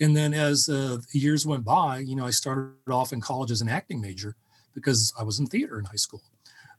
[0.00, 3.60] And then as uh, years went by, you know, I started off in college as
[3.60, 4.36] an acting major
[4.74, 6.22] because I was in theater in high school.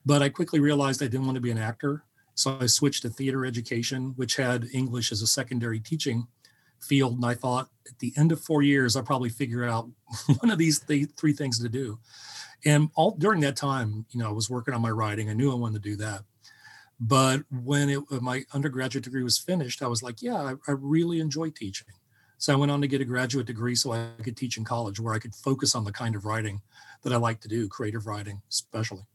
[0.06, 2.04] But I quickly realized I didn't want to be an actor.
[2.34, 6.28] So I switched to theater education, which had English as a secondary teaching
[6.86, 7.16] field.
[7.16, 9.90] And I thought at the end of four years, I'll probably figure out
[10.40, 12.00] one of these th- three things to do.
[12.66, 15.30] And all during that time, you know, I was working on my writing.
[15.30, 16.22] I knew I wanted to do that.
[17.00, 21.20] But when it, my undergraduate degree was finished, I was like, yeah, I, I really
[21.20, 21.88] enjoy teaching.
[22.38, 25.00] So I went on to get a graduate degree so I could teach in college
[25.00, 26.62] where I could focus on the kind of writing
[27.04, 29.06] that I like to do, creative writing, especially.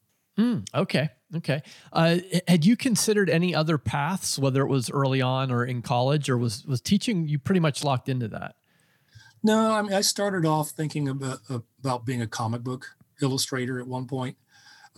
[0.40, 1.10] Mm, okay.
[1.36, 1.62] Okay.
[1.92, 2.16] Uh,
[2.48, 6.38] had you considered any other paths, whether it was early on or in college, or
[6.38, 8.56] was was teaching you pretty much locked into that?
[9.42, 12.86] No, I mean I started off thinking about about being a comic book
[13.22, 14.36] illustrator at one point,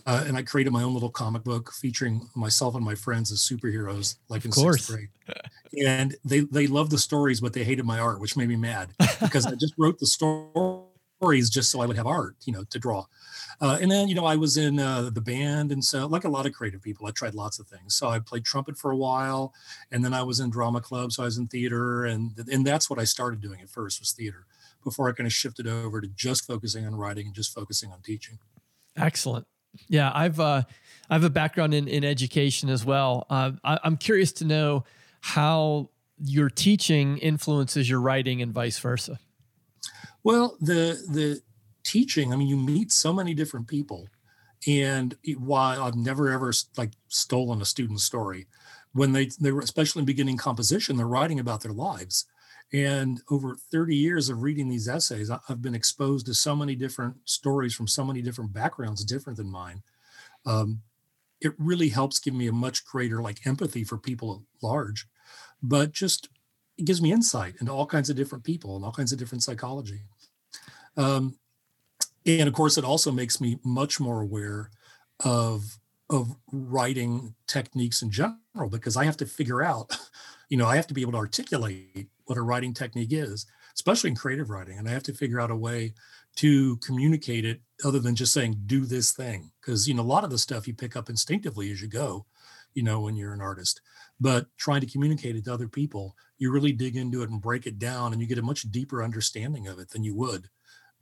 [0.05, 3.39] uh, and I created my own little comic book featuring myself and my friends as
[3.39, 5.09] superheroes, like in sixth grade.
[5.85, 8.89] and they they loved the stories, but they hated my art, which made me mad
[9.21, 12.79] because I just wrote the stories just so I would have art, you know, to
[12.79, 13.05] draw.
[13.61, 15.71] Uh, and then, you know, I was in uh, the band.
[15.71, 17.95] And so, like a lot of creative people, I tried lots of things.
[17.95, 19.53] So I played trumpet for a while.
[19.91, 21.11] And then I was in drama club.
[21.11, 22.05] So I was in theater.
[22.05, 24.45] And, and that's what I started doing at first was theater
[24.83, 28.01] before I kind of shifted over to just focusing on writing and just focusing on
[28.01, 28.39] teaching.
[28.97, 29.47] Excellent.
[29.87, 30.63] Yeah, I've uh,
[31.09, 33.25] I have a background in, in education as well.
[33.29, 34.83] Uh, I, I'm curious to know
[35.21, 35.89] how
[36.23, 39.19] your teaching influences your writing and vice versa.
[40.23, 41.41] Well, the the
[41.83, 44.07] teaching, I mean, you meet so many different people.
[44.67, 48.47] And while I've never ever like stolen a student's story,
[48.93, 52.25] when they they were especially in beginning composition, they're writing about their lives.
[52.71, 57.15] And over 30 years of reading these essays, I've been exposed to so many different
[57.25, 59.83] stories from so many different backgrounds different than mine.
[60.45, 60.81] Um,
[61.39, 65.07] it really helps give me a much greater like empathy for people at large,
[65.61, 66.29] but just
[66.77, 69.43] it gives me insight into all kinds of different people and all kinds of different
[69.43, 70.01] psychology.
[70.97, 71.37] Um,
[72.25, 74.69] and of course, it also makes me much more aware
[75.23, 79.97] of of writing techniques in general because I have to figure out,
[80.49, 84.11] you know, I have to be able to articulate what a writing technique is, especially
[84.11, 85.93] in creative writing, and I have to figure out a way
[86.35, 89.51] to communicate it other than just saying do this thing.
[89.61, 92.25] Because you know a lot of the stuff you pick up instinctively as you go
[92.73, 93.81] you know when you're an artist.
[94.19, 97.65] But trying to communicate it to other people you really dig into it and break
[97.65, 100.49] it down and you get a much deeper understanding of it than you would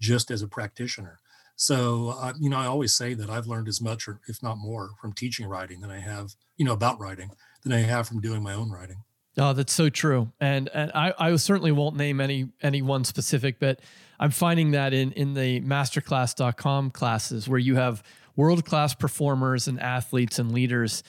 [0.01, 1.19] just as a practitioner.
[1.55, 4.57] So uh, you know i always say that i've learned as much or if not
[4.57, 7.29] more from teaching writing than i have you know about writing
[7.61, 9.03] than i have from doing my own writing.
[9.37, 10.31] Oh, that's so true.
[10.41, 13.79] And and I, I certainly won't name any any one specific, but
[14.19, 18.03] I'm finding that in in the masterclass.com classes where you have
[18.35, 21.03] world class performers and athletes and leaders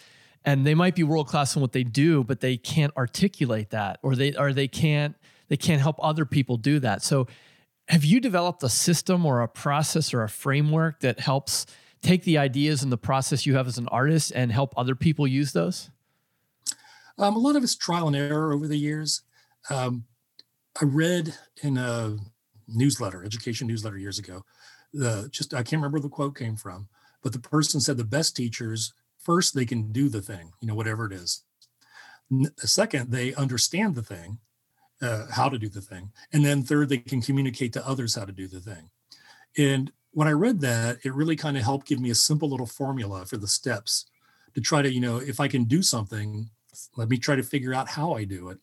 [0.45, 3.99] and they might be world class in what they do but they can't articulate that
[4.03, 5.15] or they or they can't
[5.49, 7.03] they can't help other people do that.
[7.03, 7.27] So
[7.88, 11.66] have you developed a system or a process or a framework that helps
[12.01, 15.27] take the ideas and the process you have as an artist and help other people
[15.27, 15.90] use those?
[17.18, 19.23] Um, a lot of it's trial and error over the years.
[19.71, 20.05] Um,
[20.81, 22.16] i read in a
[22.66, 24.42] newsletter education newsletter years ago
[24.95, 26.88] the just i can't remember where the quote came from
[27.23, 30.75] but the person said the best teachers first they can do the thing you know
[30.75, 31.42] whatever it is.
[32.59, 34.38] Second they understand the thing
[35.03, 36.11] uh, how to do the thing.
[36.33, 38.91] And then third they can communicate to others how to do the thing.
[39.59, 42.67] And when i read that it really kind of helped give me a simple little
[42.67, 44.07] formula for the steps
[44.55, 46.49] to try to you know if i can do something
[46.97, 48.59] let me try to figure out how i do it.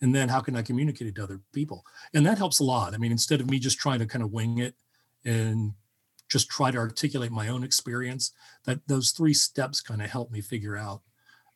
[0.00, 1.84] And then how can i communicate it to other people?
[2.12, 2.94] And that helps a lot.
[2.94, 4.74] I mean instead of me just trying to kind of wing it
[5.24, 5.72] and
[6.28, 8.32] just try to articulate my own experience
[8.64, 11.02] that those three steps kind of help me figure out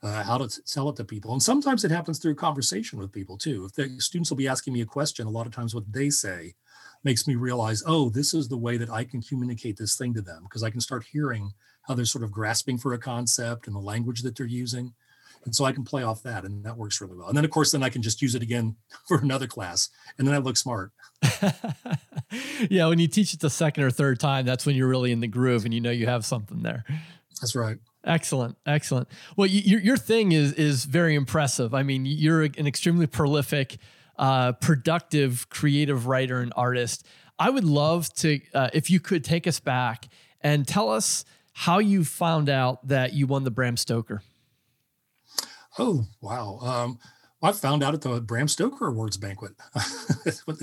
[0.07, 3.37] uh, how to tell it to people and sometimes it happens through conversation with people
[3.37, 5.91] too if the students will be asking me a question a lot of times what
[5.93, 6.55] they say
[7.05, 10.23] makes me realize oh this is the way that i can communicate this thing to
[10.23, 11.51] them because i can start hearing
[11.83, 14.93] how they're sort of grasping for a concept and the language that they're using
[15.47, 17.29] and so I can play off that, and that works really well.
[17.29, 18.77] And then, of course, then I can just use it again
[19.09, 19.89] for another class,
[20.19, 20.91] and then I look smart.
[22.69, 25.21] yeah, when you teach it the second or third time, that's when you're really in
[25.21, 26.85] the groove, and you know you have something there.
[27.41, 27.79] That's right.
[28.05, 29.09] Excellent, excellent.
[29.37, 31.75] Well, your your thing is is very impressive.
[31.75, 33.79] I mean, you're an extremely prolific,
[34.17, 37.07] uh, productive, creative writer and artist.
[37.39, 40.09] I would love to, uh, if you could take us back
[40.41, 44.23] and tell us how you found out that you won the Bram Stoker.
[45.79, 46.59] Oh, wow.
[46.63, 46.99] Um,
[47.43, 49.53] I found out at the Bram Stoker Awards banquet.
[50.25, 50.57] That's when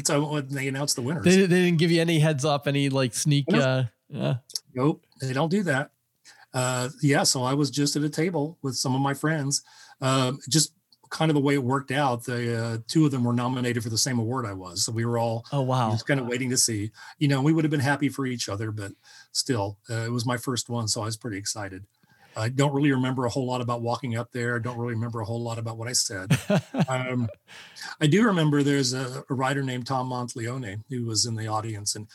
[0.49, 1.23] they announced the winners.
[1.23, 3.45] They, they, didn't give you any heads up, any like sneak.
[3.53, 4.35] Uh, yeah.
[4.73, 5.91] Nope, they don't do that.
[6.53, 9.63] Uh, yeah, so I was just at a table with some of my friends.
[10.01, 10.73] Um, just
[11.09, 12.25] kind of the way it worked out.
[12.25, 15.05] The uh, two of them were nominated for the same award I was, so we
[15.05, 16.91] were all oh wow, just kind of waiting to see.
[17.19, 18.91] You know, we would have been happy for each other, but
[19.31, 21.85] still, uh, it was my first one, so I was pretty excited.
[22.35, 24.55] I don't really remember a whole lot about walking up there.
[24.55, 26.35] I don't really remember a whole lot about what I said.
[26.89, 27.29] um,
[28.01, 31.95] I do remember there's a, a, writer named Tom Monteleone who was in the audience,
[31.95, 32.07] and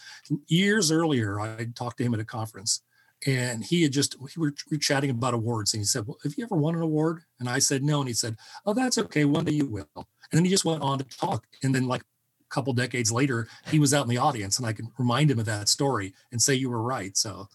[0.49, 2.83] years earlier I talked to him at a conference,
[3.27, 6.19] and he had just we were, we were chatting about awards, and he said, "Well,
[6.23, 8.99] have you ever won an award?" And I said, "No," and he said, "Oh, that's
[8.99, 9.25] okay.
[9.25, 12.03] One day you will." And then he just went on to talk, and then like
[12.03, 15.39] a couple decades later, he was out in the audience, and I can remind him
[15.39, 17.17] of that story and say you were right.
[17.17, 17.49] So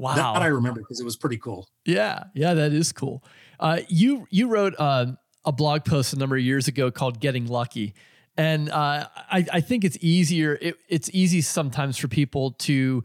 [0.00, 1.68] Wow, that I remember because it was pretty cool.
[1.84, 3.24] Yeah, yeah, that is cool.
[3.58, 5.12] Uh, you you wrote uh,
[5.44, 7.94] a blog post a number of years ago called "Getting Lucky,"
[8.36, 10.56] and uh, I, I think it's easier.
[10.60, 13.04] It, it's easy sometimes for people to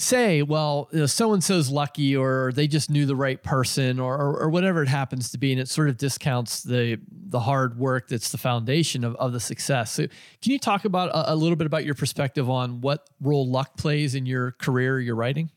[0.00, 4.42] say, well, so and so's lucky, or they just knew the right person, or, or,
[4.42, 8.08] or whatever it happens to be, and it sort of discounts the the hard work
[8.08, 9.92] that's the foundation of, of the success.
[9.92, 10.06] So,
[10.40, 13.76] can you talk about a, a little bit about your perspective on what role luck
[13.76, 15.50] plays in your career, your writing?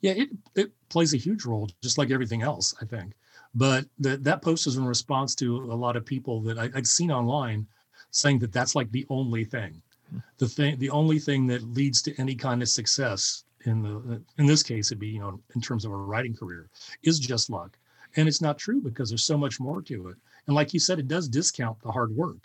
[0.00, 3.14] Yeah, it, it plays a huge role, just like everything else, I think.
[3.54, 6.86] But the, that post is in response to a lot of people that I, I'd
[6.86, 7.66] seen online
[8.12, 9.82] saying that that's like the only thing,
[10.38, 14.46] the thing, the only thing that leads to any kind of success in the in
[14.46, 16.68] this case it'd be you know in terms of a writing career
[17.02, 17.76] is just luck.
[18.16, 20.16] And it's not true because there's so much more to it.
[20.46, 22.38] And like you said it does discount the hard work.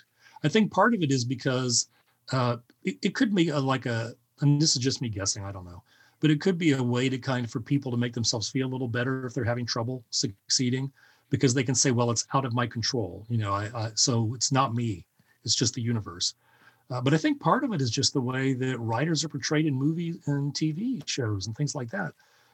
[0.44, 1.88] I think part of it is because
[2.32, 5.52] uh, it, it could be a, like a and this is just me guessing i
[5.52, 5.82] don't know
[6.20, 8.68] but it could be a way to kind of for people to make themselves feel
[8.68, 10.92] a little better if they're having trouble succeeding
[11.30, 13.26] because they can say well it's out of my control.
[13.30, 15.06] You know I, I so it's not me
[15.44, 16.36] It's just the universe.
[16.92, 19.66] Uh, but I think part of it is just the way that writers are portrayed
[19.66, 22.14] in movies and TV shows and things like that.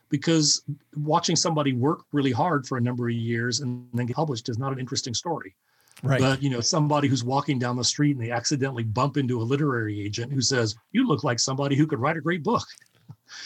[0.09, 0.63] Because
[0.95, 4.57] watching somebody work really hard for a number of years and then get published is
[4.57, 5.55] not an interesting story.
[6.03, 6.19] Right.
[6.19, 9.43] But you know, somebody who's walking down the street and they accidentally bump into a
[9.43, 12.63] literary agent who says, "You look like somebody who could write a great book."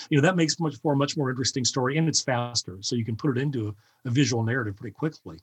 [0.09, 2.95] You know, that makes much for a much more interesting story, and it's faster, so
[2.95, 5.37] you can put it into a, a visual narrative pretty quickly.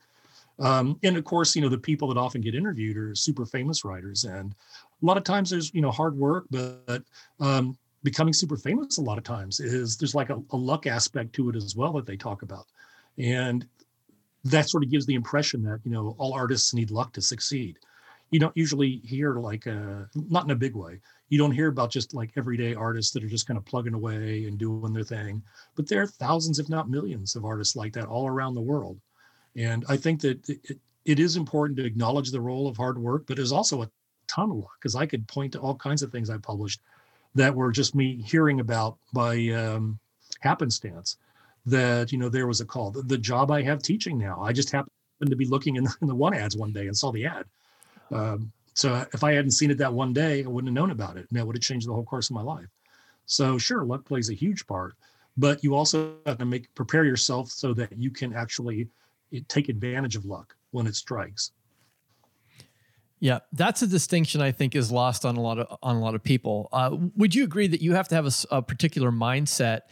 [0.58, 3.84] Um, and of course, you know, the people that often get interviewed are super famous
[3.84, 4.54] writers, and
[5.02, 7.02] a lot of times there's you know hard work, but
[7.40, 11.32] um, becoming super famous a lot of times is there's like a, a luck aspect
[11.34, 12.66] to it as well that they talk about,
[13.18, 13.66] and
[14.44, 17.78] that sort of gives the impression that you know all artists need luck to succeed.
[18.30, 21.00] You don't usually hear like uh not in a big way.
[21.28, 24.44] You don't hear about just like everyday artists that are just kind of plugging away
[24.44, 25.42] and doing their thing
[25.74, 29.00] but there are thousands if not millions of artists like that all around the world
[29.56, 33.24] and i think that it, it is important to acknowledge the role of hard work
[33.26, 33.90] but there's also a
[34.26, 36.80] ton of luck because i could point to all kinds of things i published
[37.34, 39.98] that were just me hearing about by um,
[40.40, 41.16] happenstance
[41.66, 42.90] that you know there was a call.
[42.90, 44.90] The, the job i have teaching now i just happened
[45.26, 47.44] to be looking in the, in the one ads one day and saw the ad.
[48.10, 51.16] Um, so if i hadn't seen it that one day i wouldn't have known about
[51.16, 52.66] it and that would have changed the whole course of my life.
[53.26, 54.94] So sure luck plays a huge part
[55.36, 58.88] but you also have to make prepare yourself so that you can actually
[59.48, 61.52] take advantage of luck when it strikes
[63.22, 66.16] yeah, that's a distinction I think is lost on a lot of on a lot
[66.16, 66.68] of people.
[66.72, 69.82] Uh, would you agree that you have to have a, a particular mindset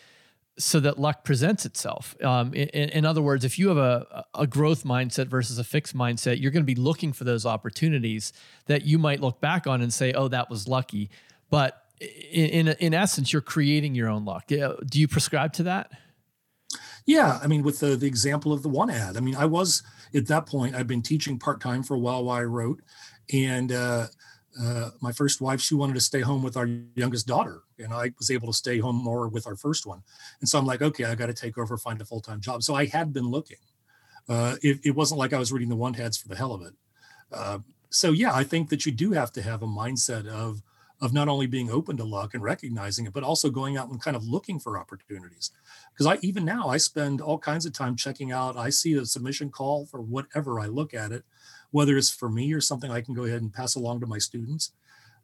[0.59, 2.21] so that luck presents itself.
[2.25, 5.97] Um, in, in, other words, if you have a, a growth mindset versus a fixed
[5.97, 8.33] mindset, you're going to be looking for those opportunities
[8.67, 11.09] that you might look back on and say, "Oh, that was lucky."
[11.51, 14.49] But in in, in essence, you're creating your own luck.
[14.49, 15.93] Do you prescribe to that?
[17.07, 19.83] Yeah, I mean, with the the example of the one ad, I mean, I was
[20.15, 20.75] at that point.
[20.75, 22.81] I've been teaching part time for a while while I wrote,
[23.33, 24.07] and uh,
[24.61, 28.13] uh, my first wife, she wanted to stay home with our youngest daughter, and I
[28.19, 30.03] was able to stay home more with our first one.
[30.41, 32.63] And so I'm like, okay, I got to take over, find a full time job.
[32.63, 33.59] So I had been looking.
[34.29, 36.63] Uh, it, it, wasn't like I was reading the one ads for the hell of
[36.63, 36.75] it.
[37.33, 37.59] Uh,
[37.89, 40.63] so yeah, I think that you do have to have a mindset of
[41.01, 44.03] of not only being open to luck and recognizing it, but also going out and
[44.03, 45.51] kind of looking for opportunities.
[45.93, 48.57] Because I even now I spend all kinds of time checking out.
[48.57, 51.25] I see a submission call for whatever I look at it
[51.71, 54.19] whether it's for me or something I can go ahead and pass along to my
[54.19, 54.73] students.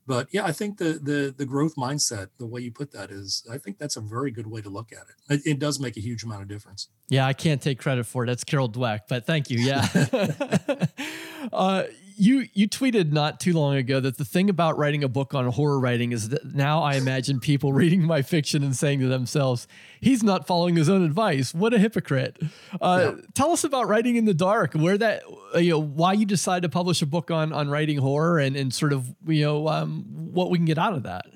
[0.08, 3.44] But yeah, I think the the the growth mindset, the way you put that is,
[3.50, 5.34] I think that's a very good way to look at it.
[5.34, 6.88] It, it does make a huge amount of difference.
[7.08, 8.28] Yeah, I can't take credit for it.
[8.28, 9.58] That's Carol Dweck, but thank you.
[9.58, 9.88] Yeah.
[11.52, 11.84] uh,
[12.16, 15.46] you you tweeted not too long ago that the thing about writing a book on
[15.46, 19.68] horror writing is that now I imagine people reading my fiction and saying to themselves,
[20.00, 21.54] "He's not following his own advice.
[21.54, 22.38] What a hypocrite!"
[22.80, 23.22] Uh, yeah.
[23.34, 24.72] Tell us about writing in the dark.
[24.72, 25.22] Where that
[25.54, 28.56] uh, you know why you decided to publish a book on on writing horror and
[28.56, 31.26] and sort of you know um, what we can get out of that.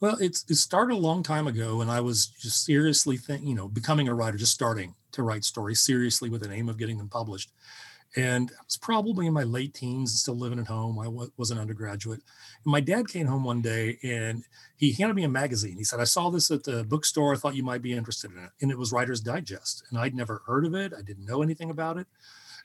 [0.00, 3.54] Well, it's it started a long time ago, and I was just seriously think you
[3.54, 6.98] know becoming a writer, just starting to write stories seriously with an aim of getting
[6.98, 7.50] them published
[8.16, 10.98] and I was probably in my late teens, and still living at home.
[10.98, 12.20] I was an undergraduate.
[12.64, 14.42] And my dad came home one day and
[14.76, 15.76] he handed me a magazine.
[15.78, 17.32] He said, I saw this at the bookstore.
[17.32, 18.50] I thought you might be interested in it.
[18.60, 19.84] And it was Writer's Digest.
[19.90, 20.92] And I'd never heard of it.
[20.96, 22.08] I didn't know anything about it.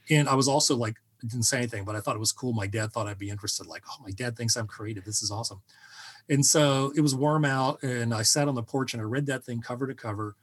[0.09, 2.53] And I was also like, didn't say anything, but I thought it was cool.
[2.53, 3.67] My dad thought I'd be interested.
[3.67, 5.05] Like, oh, my dad thinks I'm creative.
[5.05, 5.61] This is awesome.
[6.29, 7.81] And so it was warm out.
[7.83, 10.35] And I sat on the porch and I read that thing cover to cover.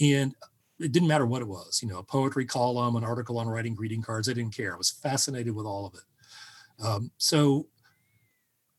[0.00, 0.34] And
[0.80, 3.74] it didn't matter what it was, you know, a poetry column, an article on writing
[3.74, 4.28] greeting cards.
[4.28, 4.74] I didn't care.
[4.74, 6.84] I was fascinated with all of it.
[6.84, 7.66] Um, so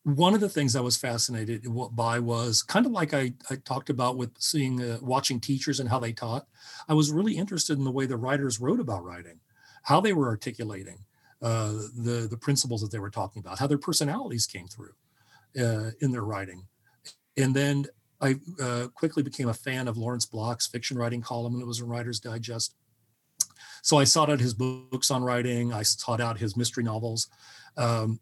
[0.03, 3.89] one of the things I was fascinated by was kind of like I, I talked
[3.89, 6.47] about with seeing, uh, watching teachers and how they taught.
[6.87, 9.39] I was really interested in the way the writers wrote about writing,
[9.83, 10.99] how they were articulating
[11.41, 14.93] uh, the the principles that they were talking about, how their personalities came through
[15.59, 16.67] uh, in their writing,
[17.37, 17.85] and then
[18.21, 21.79] I uh, quickly became a fan of Lawrence Block's fiction writing column, and it was
[21.79, 22.75] in Writer's Digest.
[23.81, 25.71] So I sought out his books on writing.
[25.71, 27.27] I sought out his mystery novels,
[27.77, 28.19] um,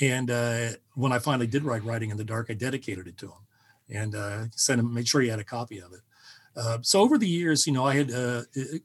[0.00, 3.26] and uh, when I finally did write Writing in the Dark, I dedicated it to
[3.26, 3.46] him,
[3.88, 6.00] and uh, sent him, made sure he had a copy of it.
[6.56, 8.42] Uh, so over the years, you know, I had uh,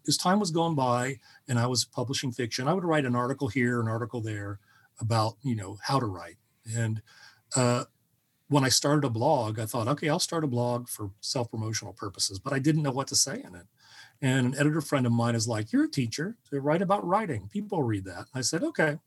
[0.07, 2.67] as time was going by, and I was publishing fiction.
[2.67, 4.59] I would write an article here, an article there,
[4.99, 6.37] about you know how to write,
[6.75, 7.01] and
[7.55, 7.85] uh,
[8.53, 11.91] when I started a blog, I thought, okay, I'll start a blog for self promotional
[11.91, 13.65] purposes, but I didn't know what to say in it.
[14.21, 17.49] And an editor friend of mine is like, You're a teacher, write about writing.
[17.51, 18.27] People read that.
[18.33, 18.99] I said, Okay.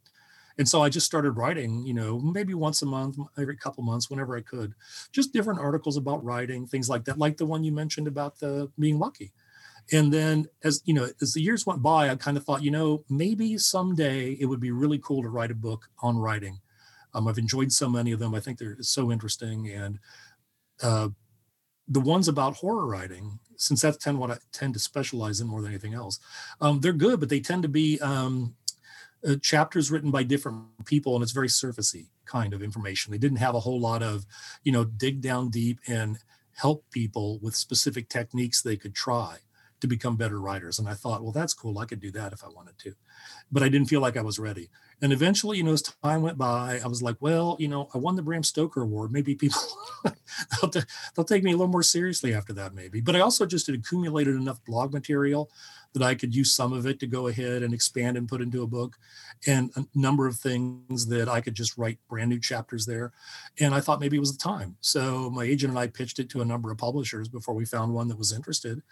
[0.58, 4.08] And so I just started writing, you know, maybe once a month, every couple months,
[4.10, 4.74] whenever I could,
[5.12, 8.70] just different articles about writing, things like that, like the one you mentioned about the
[8.78, 9.32] being lucky.
[9.92, 12.72] And then as you know, as the years went by, I kind of thought, you
[12.72, 16.58] know, maybe someday it would be really cool to write a book on writing
[17.14, 18.34] Um, I've enjoyed so many of them.
[18.34, 19.68] I think they're so interesting.
[19.68, 19.98] And
[20.82, 21.08] uh,
[21.88, 25.62] the ones about horror writing, since that's tend what I tend to specialize in more
[25.62, 26.18] than anything else,
[26.60, 28.54] um, they're good, but they tend to be um,
[29.26, 33.12] uh, chapters written by different people, and it's very surfacey kind of information.
[33.12, 34.26] They didn't have a whole lot of,
[34.62, 36.18] you know, dig down deep and
[36.54, 39.38] help people with specific techniques they could try
[39.80, 40.78] to become better writers.
[40.78, 41.78] And I thought, well, that's cool.
[41.78, 42.94] I could do that if I wanted to.
[43.52, 44.70] But I didn't feel like I was ready.
[45.02, 47.98] And eventually, you know, as time went by, I was like, well, you know, I
[47.98, 49.12] won the Bram Stoker Award.
[49.12, 49.60] Maybe people
[50.04, 50.70] they'll,
[51.14, 53.00] they'll take me a little more seriously after that, maybe.
[53.02, 55.50] But I also just accumulated enough blog material
[55.92, 58.62] that I could use some of it to go ahead and expand and put into
[58.62, 58.96] a book,
[59.46, 63.12] and a number of things that I could just write brand new chapters there.
[63.60, 64.76] And I thought maybe it was the time.
[64.80, 67.92] So my agent and I pitched it to a number of publishers before we found
[67.92, 68.82] one that was interested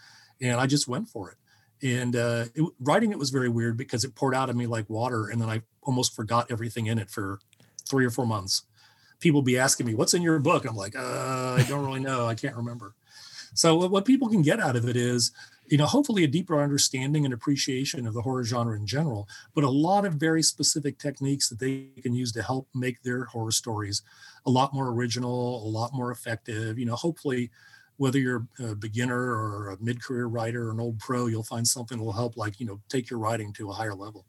[0.41, 1.37] and I just went for it.
[1.85, 4.89] And uh, it, writing it was very weird because it poured out of me like
[4.89, 7.39] water, and then I almost forgot everything in it for
[7.87, 8.63] three or four months.
[9.21, 12.27] People be asking me, "What's in your book?" I'm like, uh, "I don't really know.
[12.27, 12.95] I can't remember."
[13.53, 15.31] So what people can get out of it is,
[15.67, 19.63] you know, hopefully a deeper understanding and appreciation of the horror genre in general, but
[19.63, 23.53] a lot of very specific techniques that they can use to help make their horror
[23.53, 24.03] stories
[24.47, 26.79] a lot more original, a lot more effective.
[26.79, 27.51] You know, hopefully
[27.97, 31.99] whether you're a beginner or a mid-career writer or an old pro, you'll find something
[31.99, 34.27] that will help, like you know, take your writing to a higher level.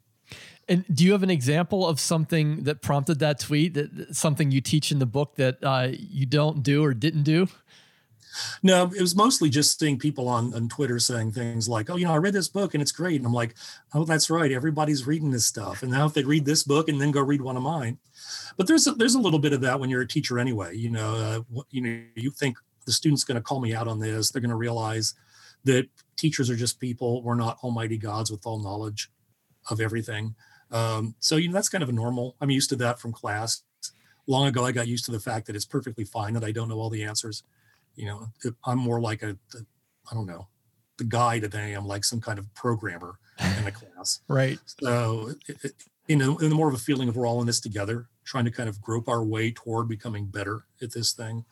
[0.67, 3.75] And do you have an example of something that prompted that tweet?
[3.75, 7.47] That something you teach in the book that uh, you don't do or didn't do?
[8.63, 12.05] No, it was mostly just seeing people on, on Twitter saying things like, "Oh, you
[12.05, 13.55] know, I read this book and it's great," and I'm like,
[13.93, 14.51] "Oh, that's right.
[14.51, 17.41] Everybody's reading this stuff." And now if they read this book and then go read
[17.41, 17.97] one of mine,
[18.57, 20.75] but there's a, there's a little bit of that when you're a teacher anyway.
[20.75, 23.99] You know, uh, you know, you think the student's going to call me out on
[23.99, 24.31] this.
[24.31, 25.13] They're going to realize
[25.63, 27.21] that teachers are just people.
[27.23, 29.11] We're not almighty gods with all knowledge
[29.69, 30.35] of everything.
[30.71, 32.35] Um, so, you know, that's kind of a normal.
[32.41, 33.63] I'm used to that from class.
[34.27, 36.69] Long ago, I got used to the fact that it's perfectly fine that I don't
[36.69, 37.43] know all the answers.
[37.95, 38.27] You know,
[38.65, 39.57] I'm more like a, a
[40.11, 40.47] I don't know,
[40.97, 43.15] the guide than I am like some kind of programmer
[43.59, 44.21] in a class.
[44.27, 44.59] right.
[44.65, 45.71] So, it, it,
[46.07, 48.51] you know, and more of a feeling of we're all in this together, trying to
[48.51, 51.45] kind of grope our way toward becoming better at this thing.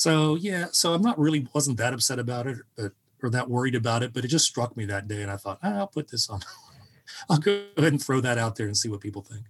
[0.00, 2.92] So yeah, so I'm not really wasn't that upset about it, but
[3.22, 5.58] or that worried about it, but it just struck me that day, and I thought
[5.62, 6.40] ah, I'll put this on.
[7.28, 9.44] I'll go ahead and throw that out there and see what people think.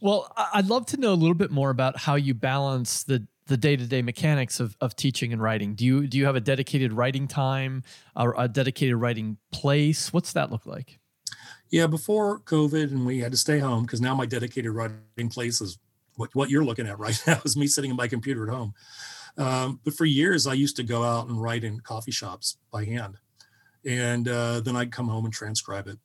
[0.00, 3.58] Well, I'd love to know a little bit more about how you balance the the
[3.58, 5.74] day to day mechanics of, of teaching and writing.
[5.74, 7.82] Do you do you have a dedicated writing time
[8.16, 10.14] or a dedicated writing place?
[10.14, 10.98] What's that look like?
[11.68, 15.60] Yeah, before COVID and we had to stay home because now my dedicated writing place
[15.60, 15.76] is
[16.16, 18.72] what, what you're looking at right now is me sitting in my computer at home.
[19.36, 22.84] Um, but for years, I used to go out and write in coffee shops by
[22.84, 23.16] hand.
[23.84, 25.98] And uh, then I'd come home and transcribe it.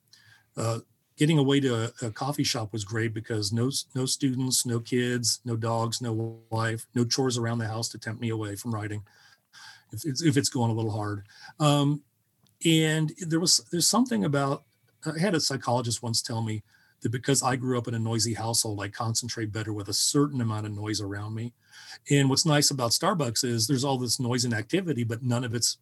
[0.56, 0.80] Uh,
[1.16, 5.40] getting away to a, a, coffee shop was great because no, no students, no kids,
[5.44, 9.02] no dogs, no wife, no chores around the house to tempt me away from writing
[9.92, 11.24] if it's, if it's going a little hard.
[11.58, 12.02] Um,
[12.64, 14.64] and there was there's something about
[15.06, 16.62] I had a psychologist once tell me
[17.02, 20.40] that because I grew up in a noisy household, I concentrate better with a certain
[20.40, 21.52] amount of noise around me.
[22.10, 25.54] And what's nice about Starbucks is there's all this noise and activity, but none of
[25.54, 25.78] it's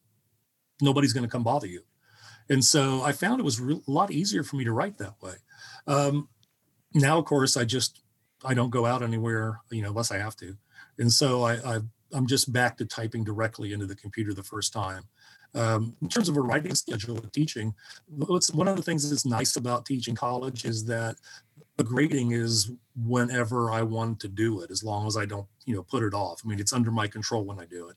[0.80, 1.82] nobody's going to come bother you.
[2.48, 5.34] And so I found it was a lot easier for me to write that way.
[5.86, 6.28] Um,
[6.94, 8.02] now, of course, I just
[8.44, 10.56] I don't go out anywhere, you know, unless I have to.
[10.98, 11.78] And so I, I
[12.12, 15.04] I'm just back to typing directly into the computer the first time.
[15.54, 17.74] Um, in terms of a writing schedule of teaching,
[18.08, 21.16] one of the things that's nice about teaching college is that
[21.78, 22.72] the grading is
[23.06, 26.12] whenever I want to do it, as long as I don't, you know, put it
[26.12, 26.42] off.
[26.44, 27.96] I mean, it's under my control when I do it.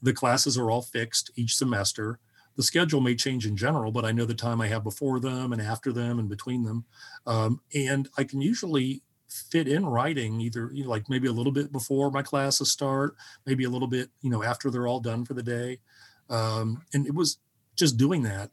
[0.00, 2.20] The classes are all fixed each semester.
[2.56, 5.52] The schedule may change in general, but I know the time I have before them
[5.52, 6.84] and after them and between them.
[7.26, 11.52] Um, and I can usually fit in writing either you know, like maybe a little
[11.52, 15.24] bit before my classes start, maybe a little bit, you know, after they're all done
[15.24, 15.80] for the day.
[16.28, 17.38] Um, and it was
[17.76, 18.50] just doing that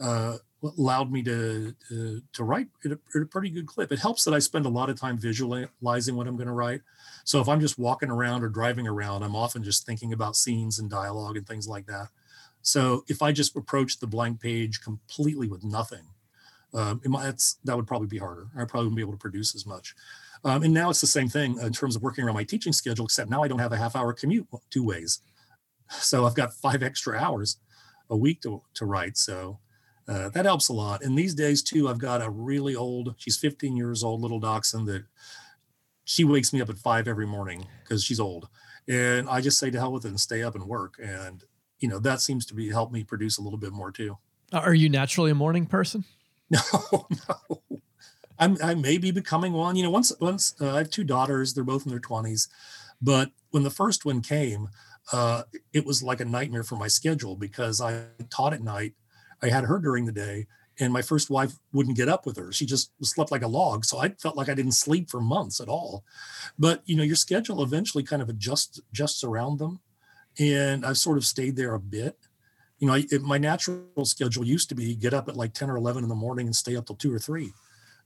[0.00, 3.92] uh, allowed me to, to, to write at a, at a, pretty good clip.
[3.92, 6.80] It helps that I spend a lot of time visualizing what I'm going to write.
[7.24, 10.78] So if I'm just walking around or driving around, I'm often just thinking about scenes
[10.78, 12.08] and dialogue and things like that.
[12.62, 16.04] So if I just approach the blank page completely with nothing,
[16.74, 18.48] um, might, that would probably be harder.
[18.56, 19.94] I probably wouldn't be able to produce as much.
[20.44, 23.04] Um, and now it's the same thing in terms of working around my teaching schedule,
[23.04, 25.20] except now I don't have a half hour commute two ways.
[26.00, 27.58] So I've got five extra hours
[28.10, 29.16] a week to, to write.
[29.16, 29.60] So
[30.08, 31.02] uh, that helps a lot.
[31.02, 34.86] And these days too, I've got a really old, she's 15 years old, little dachshund
[34.88, 35.04] that
[36.04, 38.48] she wakes me up at five every morning because she's old.
[38.88, 40.94] And I just say to hell with it and stay up and work.
[41.02, 41.42] And,
[41.80, 44.16] you know, that seems to be help me produce a little bit more too.
[44.52, 46.04] Are you naturally a morning person?
[46.48, 47.62] No, no.
[48.38, 49.74] I'm, I may be becoming one.
[49.74, 52.46] You know, once once uh, I have two daughters, they're both in their 20s,
[53.02, 54.68] but when the first one came,
[55.12, 55.42] uh,
[55.72, 58.94] it was like a nightmare for my schedule because I taught at night.
[59.42, 60.46] I had her during the day,
[60.80, 62.52] and my first wife wouldn't get up with her.
[62.52, 63.84] She just slept like a log.
[63.84, 66.04] So I felt like I didn't sleep for months at all.
[66.58, 69.80] But you know, your schedule eventually kind of adjusts adjusts around them,
[70.38, 72.16] and I've sort of stayed there a bit.
[72.78, 75.70] You know, I, it, my natural schedule used to be get up at like 10
[75.70, 77.52] or 11 in the morning and stay up till two or three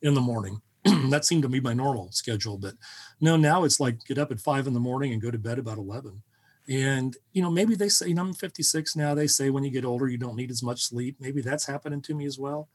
[0.02, 0.60] in the morning.
[1.10, 2.56] that seemed to be my normal schedule.
[2.56, 2.74] But
[3.20, 5.58] no, now it's like get up at five in the morning and go to bed
[5.58, 6.22] about 11.
[6.70, 9.12] And, you know, maybe they say, you know, I'm 56 now.
[9.12, 11.16] They say when you get older, you don't need as much sleep.
[11.18, 12.68] Maybe that's happening to me as well.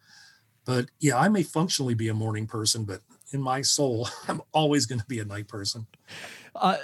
[0.66, 4.86] But yeah, I may functionally be a morning person, but in my soul, I'm always
[4.86, 5.88] going to be a night person.
[6.54, 6.78] Uh,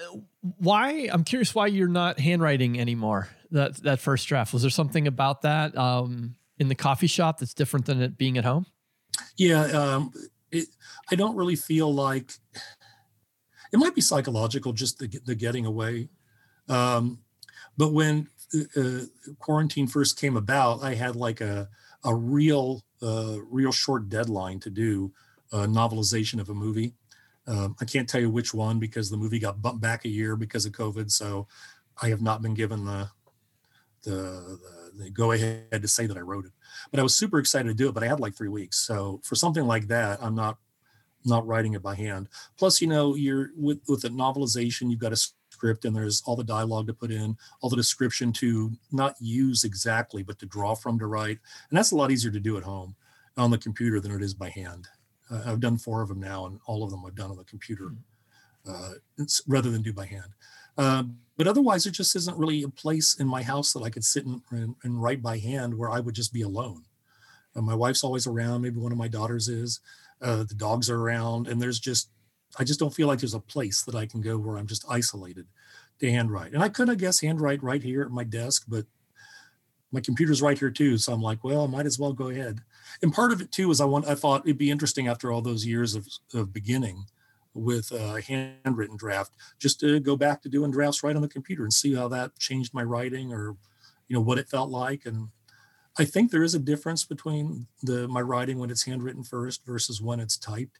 [0.57, 1.09] why?
[1.11, 3.27] I'm curious why you're not handwriting anymore.
[3.51, 7.53] That that first draft was there something about that um, in the coffee shop that's
[7.53, 8.65] different than it being at home?
[9.35, 10.13] Yeah, um,
[10.51, 10.67] it,
[11.11, 12.31] I don't really feel like
[13.73, 16.07] it might be psychological, just the, the getting away.
[16.71, 17.19] Um,
[17.77, 19.01] but when uh, uh,
[19.39, 21.69] quarantine first came about, I had like a
[22.03, 25.11] a real uh, real short deadline to do
[25.51, 26.93] a novelization of a movie.
[27.47, 30.35] Um, I can't tell you which one because the movie got bumped back a year
[30.35, 31.11] because of COVID.
[31.11, 31.47] So
[32.01, 33.09] I have not been given the
[34.03, 36.51] the, the, the go ahead to say that I wrote it.
[36.89, 37.93] But I was super excited to do it.
[37.93, 38.77] But I had like three weeks.
[38.77, 40.57] So for something like that, I'm not
[41.23, 42.29] not writing it by hand.
[42.57, 45.17] Plus, you know, you're with with a novelization, you've got a
[45.61, 49.63] script and there's all the dialogue to put in, all the description to not use
[49.63, 51.37] exactly, but to draw from to write.
[51.69, 52.95] And that's a lot easier to do at home
[53.37, 54.87] on the computer than it is by hand.
[55.29, 57.43] Uh, I've done four of them now, and all of them I've done on the
[57.43, 57.93] computer
[58.67, 58.93] uh,
[59.47, 60.33] rather than do by hand.
[60.79, 61.03] Uh,
[61.37, 64.25] but otherwise, there just isn't really a place in my house that I could sit
[64.25, 66.85] and, and, and write by hand where I would just be alone.
[67.55, 68.61] Uh, my wife's always around.
[68.61, 69.79] Maybe one of my daughters is.
[70.21, 72.09] Uh, the dogs are around, and there's just
[72.57, 74.85] I just don't feel like there's a place that I can go where I'm just
[74.89, 75.47] isolated
[75.99, 76.53] to handwrite.
[76.53, 78.85] And I could, I guess, handwrite right here at my desk, but
[79.91, 80.97] my computer's right here too.
[80.97, 82.59] So I'm like, well, I might as well go ahead.
[83.01, 85.41] And part of it too is I want I thought it'd be interesting after all
[85.41, 87.05] those years of, of beginning
[87.53, 91.63] with a handwritten draft, just to go back to doing drafts right on the computer
[91.63, 93.57] and see how that changed my writing or,
[94.07, 95.05] you know, what it felt like.
[95.05, 95.27] And
[95.99, 100.01] I think there is a difference between the my writing when it's handwritten first versus
[100.01, 100.79] when it's typed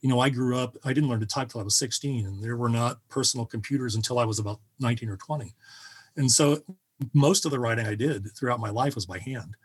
[0.00, 2.42] you know, I grew up, I didn't learn to type till I was 16, and
[2.42, 5.54] there were not personal computers until I was about 19 or 20.
[6.16, 6.62] And so
[7.14, 9.56] most of the writing I did throughout my life was by hand.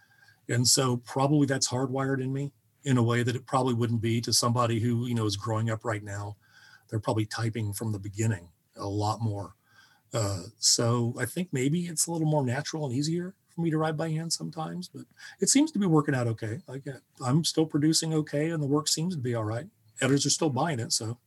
[0.50, 2.52] And so probably that's hardwired in me
[2.84, 5.70] in a way that it probably wouldn't be to somebody who, you know, is growing
[5.70, 6.36] up right now.
[6.90, 9.56] They're probably typing from the beginning a lot more.
[10.14, 13.78] Uh, so I think maybe it's a little more natural and easier for me to
[13.78, 15.04] write by hand sometimes, but
[15.40, 16.60] it seems to be working out okay.
[16.68, 16.84] Like
[17.24, 19.68] I'm still producing okay, and the work seems to be all right
[20.02, 20.92] editors are still buying it.
[20.92, 21.18] So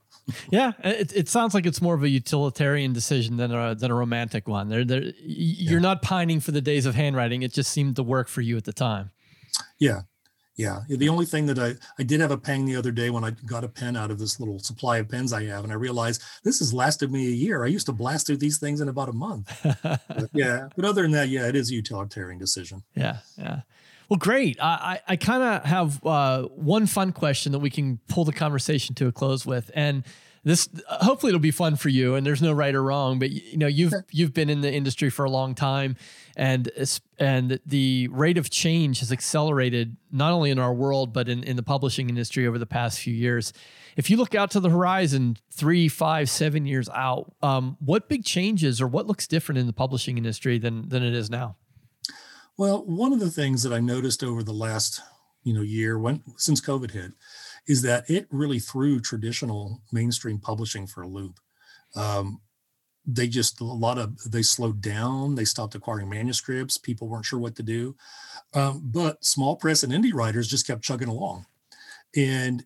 [0.50, 3.90] yeah, uh, it, it sounds like it's more of a utilitarian decision than a than
[3.90, 4.68] a romantic one.
[4.68, 5.78] They're, they're, you're yeah.
[5.78, 7.42] not pining for the days of handwriting.
[7.42, 9.10] It just seemed to work for you at the time.
[9.78, 10.02] Yeah,
[10.56, 10.80] yeah.
[10.88, 13.30] The only thing that I I did have a pang the other day when I
[13.30, 16.22] got a pen out of this little supply of pens I have, and I realized
[16.42, 17.64] this has lasted me a year.
[17.64, 19.60] I used to blast through these things in about a month.
[19.82, 22.82] but yeah, but other than that, yeah, it is a utilitarian decision.
[22.96, 23.60] Yeah, yeah.
[24.09, 24.59] Well, great.
[24.61, 28.32] I, I, I kind of have uh, one fun question that we can pull the
[28.32, 30.04] conversation to a close with, and
[30.44, 32.14] this hopefully it'll be fun for you.
[32.14, 34.07] And there's no right or wrong, but you know you've sure.
[34.12, 35.96] you've been in the industry for a long time,
[36.36, 36.70] and
[37.18, 41.57] and the rate of change has accelerated not only in our world but in, in
[41.57, 43.52] the publishing industry over the past few years.
[43.96, 48.24] If you look out to the horizon, three, five, seven years out, um, what big
[48.24, 51.57] changes or what looks different in the publishing industry than than it is now?
[52.59, 55.02] Well, one of the things that I noticed over the last,
[55.44, 57.12] you know, year when since COVID hit
[57.66, 61.38] is that it really threw traditional mainstream publishing for a loop.
[61.94, 62.40] Um,
[63.07, 65.34] they just a lot of they slowed down.
[65.34, 66.78] They stopped acquiring manuscripts.
[66.78, 67.94] People weren't sure what to do,
[68.54, 71.46] um, but small press and indie writers just kept chugging along,
[72.16, 72.64] and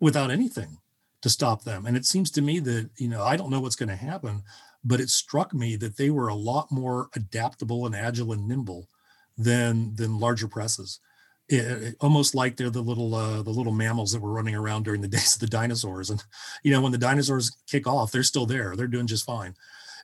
[0.00, 0.78] without anything
[1.20, 1.86] to stop them.
[1.86, 4.42] And it seems to me that you know I don't know what's going to happen,
[4.82, 8.88] but it struck me that they were a lot more adaptable and agile and nimble
[9.36, 11.00] than than larger presses.
[11.48, 14.84] It, it, almost like they're the little uh, the little mammals that were running around
[14.84, 16.10] during the days of the dinosaurs.
[16.10, 16.22] And
[16.62, 18.74] you know, when the dinosaurs kick off, they're still there.
[18.76, 19.54] They're doing just fine.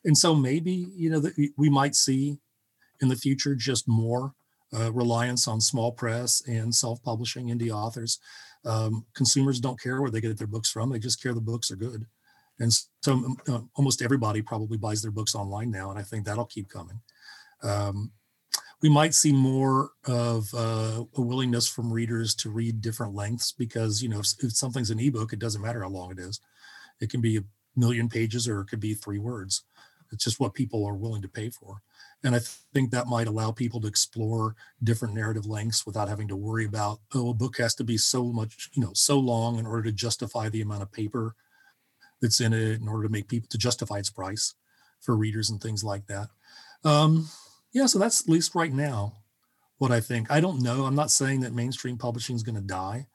[0.05, 1.23] And so maybe you know
[1.57, 2.39] we might see
[3.01, 4.35] in the future just more
[4.75, 8.21] uh, reliance on small press and self-publishing indie authors.
[8.65, 11.71] Um, consumers don't care where they get their books from; they just care the books
[11.71, 12.07] are good.
[12.61, 16.25] And so um, uh, almost everybody probably buys their books online now, and I think
[16.25, 17.01] that'll keep coming.
[17.63, 18.13] Um,
[18.83, 24.03] we might see more of uh, a willingness from readers to read different lengths because
[24.03, 26.41] you know if, if something's an ebook, it doesn't matter how long it is.
[27.01, 27.45] It can be a
[27.77, 29.63] million pages or it could be three words.
[30.11, 31.81] It's just what people are willing to pay for.
[32.23, 32.41] And I
[32.75, 37.01] think that might allow people to explore different narrative lengths without having to worry about,
[37.15, 39.93] oh, a book has to be so much, you know, so long in order to
[39.93, 41.35] justify the amount of paper
[42.21, 44.55] that's in it, in order to make people to justify its price
[45.01, 46.29] for readers and things like that.
[46.85, 47.29] Um,
[47.73, 49.15] yeah, so that's at least right now
[49.79, 50.31] what I think.
[50.31, 50.85] I don't know.
[50.85, 53.07] I'm not saying that mainstream publishing is going to die,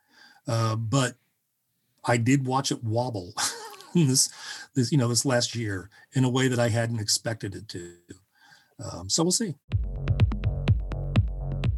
[0.47, 1.15] uh, but
[2.03, 3.33] I did watch it wobble
[3.95, 4.29] this,
[4.73, 7.93] this, you know, this last year in a way that I hadn't expected it to.
[8.83, 9.55] Um, so we'll see.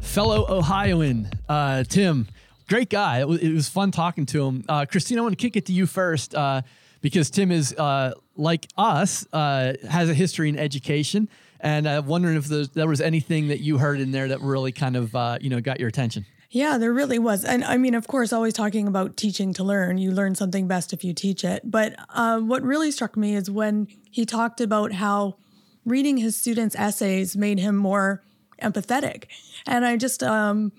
[0.00, 2.26] Fellow Ohioan, uh, Tim,
[2.68, 3.20] great guy.
[3.20, 4.64] It was, it was, fun talking to him.
[4.68, 6.62] Uh, Christine, I want to kick it to you first uh,
[7.00, 11.28] because Tim is uh, like us, uh, has a history in education,
[11.62, 14.96] and I'm wondering if there was anything that you heard in there that really kind
[14.96, 16.26] of uh, you know got your attention.
[16.50, 17.44] Yeah, there really was.
[17.44, 19.98] And I mean, of course, always talking about teaching to learn.
[19.98, 21.62] You learn something best if you teach it.
[21.70, 25.36] But uh, what really struck me is when he talked about how
[25.84, 28.24] reading his students' essays made him more
[28.60, 29.26] empathetic.
[29.64, 30.72] And I just um,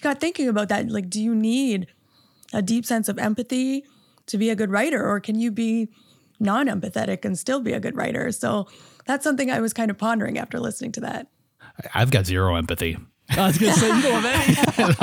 [0.00, 0.88] got thinking about that.
[0.88, 1.86] Like, do you need
[2.54, 3.84] a deep sense of empathy
[4.26, 5.88] to be a good writer, or can you be
[6.38, 8.32] non empathetic and still be a good writer?
[8.32, 8.68] So
[9.06, 11.28] that's something I was kind of pondering after listening to that.
[11.94, 12.96] I've got zero empathy.
[13.30, 14.94] I was going to say, you don't have any.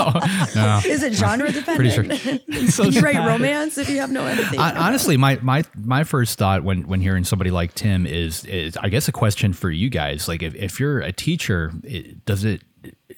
[0.55, 0.81] no, no.
[0.85, 2.19] Is it genre dependent?
[2.19, 2.67] Sure.
[2.67, 4.57] so you write romance if you have no empathy?
[4.57, 8.75] I, honestly, my, my my first thought when when hearing somebody like Tim is is
[8.77, 10.27] I guess a question for you guys.
[10.27, 12.63] Like, if, if you're a teacher, it, does it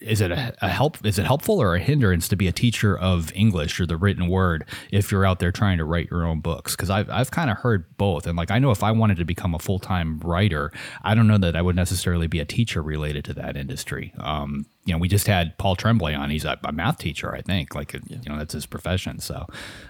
[0.01, 2.97] is it a, a, help is it helpful or a hindrance to be a teacher
[2.97, 6.39] of English or the written word if you're out there trying to write your own
[6.39, 6.75] books?
[6.75, 9.25] Because I've I've kind of heard both, and like I know if I wanted to
[9.25, 10.71] become a full time writer,
[11.03, 14.13] I don't know that I would necessarily be a teacher related to that industry.
[14.19, 16.29] Um, you know, we just had Paul Tremblay on.
[16.29, 17.75] He's a, a math teacher, I think.
[17.75, 19.19] Like, you know, that's his profession.
[19.19, 19.45] So,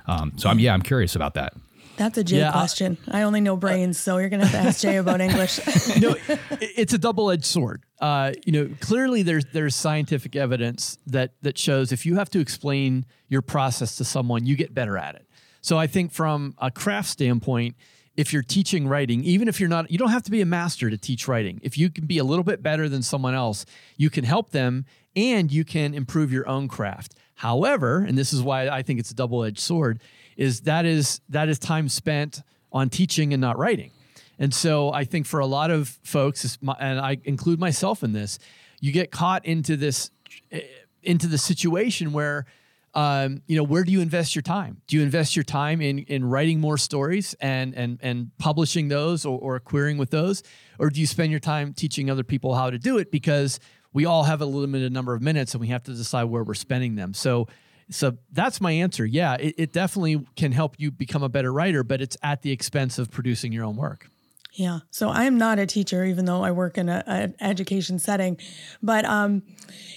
[0.07, 1.53] um, so I'm yeah, I'm curious about that.
[2.00, 2.97] That's a Jay yeah, question.
[3.10, 5.60] I, I only know brains, so you're going to have to ask Jay about English.
[6.00, 6.16] no,
[6.62, 7.84] it's a double-edged sword.
[8.00, 12.39] Uh, you know, clearly there's there's scientific evidence that that shows if you have to
[12.39, 15.28] explain your process to someone, you get better at it.
[15.60, 17.76] So I think from a craft standpoint,
[18.16, 20.89] if you're teaching writing, even if you're not, you don't have to be a master
[20.89, 21.60] to teach writing.
[21.64, 23.66] If you can be a little bit better than someone else,
[23.97, 24.86] you can help them
[25.18, 27.16] and you can improve your own craft.
[27.36, 30.02] However, and this is why I think it's a double-edged sword,
[30.40, 33.92] is that is that is time spent on teaching and not writing.
[34.40, 38.40] And so I think for a lot of folks, and I include myself in this,
[38.80, 40.12] you get caught into this
[40.52, 40.62] eh,
[41.04, 42.46] into the situation where
[42.94, 44.82] um, you know where do you invest your time?
[44.88, 49.26] Do you invest your time in in writing more stories and and and publishing those
[49.26, 50.42] or, or querying with those?
[50.80, 53.12] Or do you spend your time teaching other people how to do it?
[53.12, 53.60] Because
[53.92, 56.54] we all have a limited number of minutes and we have to decide where we're
[56.54, 57.14] spending them.
[57.14, 57.48] So
[57.90, 59.06] so that's my answer.
[59.06, 62.52] Yeah, it, it definitely can help you become a better writer, but it's at the
[62.52, 64.08] expense of producing your own work.
[64.54, 64.80] Yeah.
[64.92, 68.38] So I'm not a teacher, even though I work in an education setting.
[68.82, 69.44] But um,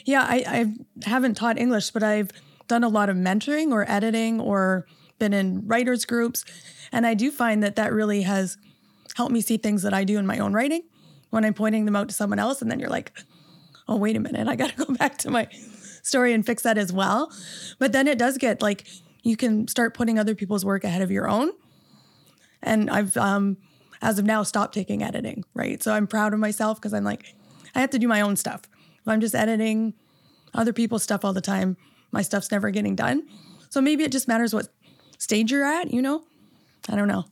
[0.05, 2.30] yeah, I, I haven't taught English, but I've
[2.68, 4.86] done a lot of mentoring or editing or
[5.18, 6.45] been in writers groups.
[6.93, 8.57] And I do find that that really has
[9.16, 10.82] helped me see things that I do in my own writing
[11.30, 12.62] when I'm pointing them out to someone else.
[12.62, 13.12] And then you're like,
[13.88, 15.49] oh, wait a minute, I got to go back to my
[16.03, 17.32] story and fix that as well.
[17.78, 18.86] But then it does get like
[19.22, 21.50] you can start putting other people's work ahead of your own.
[22.62, 23.57] And I've um
[24.00, 25.82] as of now stopped taking editing, right?
[25.82, 27.34] So I'm proud of myself because I'm like
[27.74, 28.62] I have to do my own stuff.
[29.00, 29.94] If I'm just editing
[30.55, 31.76] other people's stuff all the time,
[32.11, 33.26] my stuff's never getting done.
[33.70, 34.68] So maybe it just matters what
[35.18, 36.24] stage you're at, you know?
[36.88, 37.24] I don't know.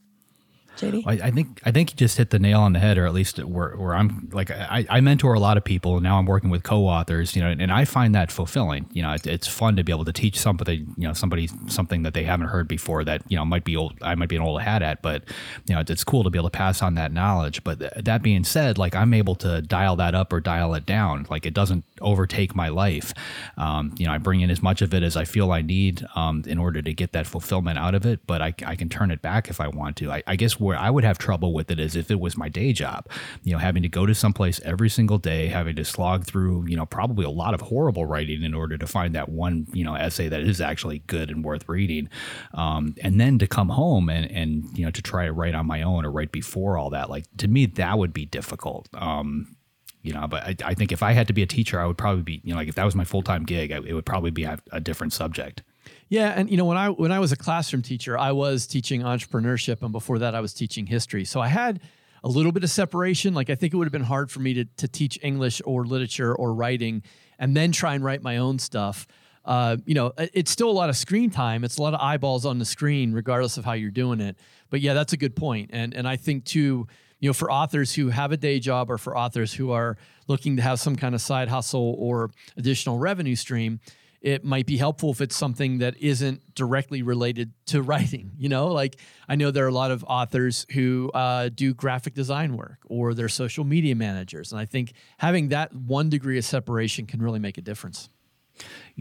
[0.80, 1.02] JD?
[1.06, 3.14] I, I, think I think you just hit the nail on the head, or at
[3.14, 5.94] least where, where I'm like I, I mentor a lot of people.
[5.94, 8.88] And now I'm working with co-authors, you know, and I find that fulfilling.
[8.92, 12.02] You know, it, it's fun to be able to teach somebody, you know, somebody something
[12.02, 13.94] that they haven't heard before that you know might be old.
[14.02, 15.24] I might be an old hat at, but
[15.66, 17.62] you know, it's cool to be able to pass on that knowledge.
[17.62, 20.86] But th- that being said, like I'm able to dial that up or dial it
[20.86, 21.26] down.
[21.30, 23.12] Like it doesn't overtake my life.
[23.56, 26.04] Um, you know, I bring in as much of it as I feel I need
[26.14, 28.26] um, in order to get that fulfillment out of it.
[28.26, 30.10] But I, I can turn it back if I want to.
[30.10, 32.48] I, I guess where I would have trouble with it is if it was my
[32.48, 33.08] day job,
[33.42, 36.76] you know, having to go to someplace every single day, having to slog through, you
[36.76, 39.94] know, probably a lot of horrible writing in order to find that one, you know,
[39.94, 42.08] essay that is actually good and worth reading.
[42.54, 45.66] Um, and then to come home and, and, you know, to try to write on
[45.66, 48.88] my own or write before all that, like to me, that would be difficult.
[48.94, 49.56] Um,
[50.02, 51.98] you know, but I, I, think if I had to be a teacher, I would
[51.98, 54.06] probably be, you know, like if that was my full time gig, I, it would
[54.06, 55.62] probably be a, a different subject.
[56.10, 59.02] Yeah, and you know when I when I was a classroom teacher, I was teaching
[59.02, 61.24] entrepreneurship, and before that, I was teaching history.
[61.24, 61.80] So I had
[62.24, 63.32] a little bit of separation.
[63.32, 65.86] Like I think it would have been hard for me to to teach English or
[65.86, 67.04] literature or writing
[67.38, 69.06] and then try and write my own stuff.
[69.44, 71.62] Uh, you know, it's still a lot of screen time.
[71.62, 74.36] It's a lot of eyeballs on the screen, regardless of how you're doing it.
[74.68, 75.70] But yeah, that's a good point.
[75.72, 76.88] And and I think too,
[77.20, 79.96] you know, for authors who have a day job or for authors who are
[80.26, 83.78] looking to have some kind of side hustle or additional revenue stream,
[84.20, 88.32] it might be helpful if it's something that isn't directly related to writing.
[88.36, 88.96] You know, like
[89.28, 93.14] I know there are a lot of authors who uh, do graphic design work or
[93.14, 94.52] they're social media managers.
[94.52, 98.08] And I think having that one degree of separation can really make a difference.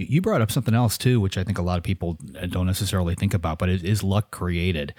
[0.02, 3.16] You brought up something else too, which I think a lot of people don't necessarily
[3.16, 4.94] think about, but it is luck created.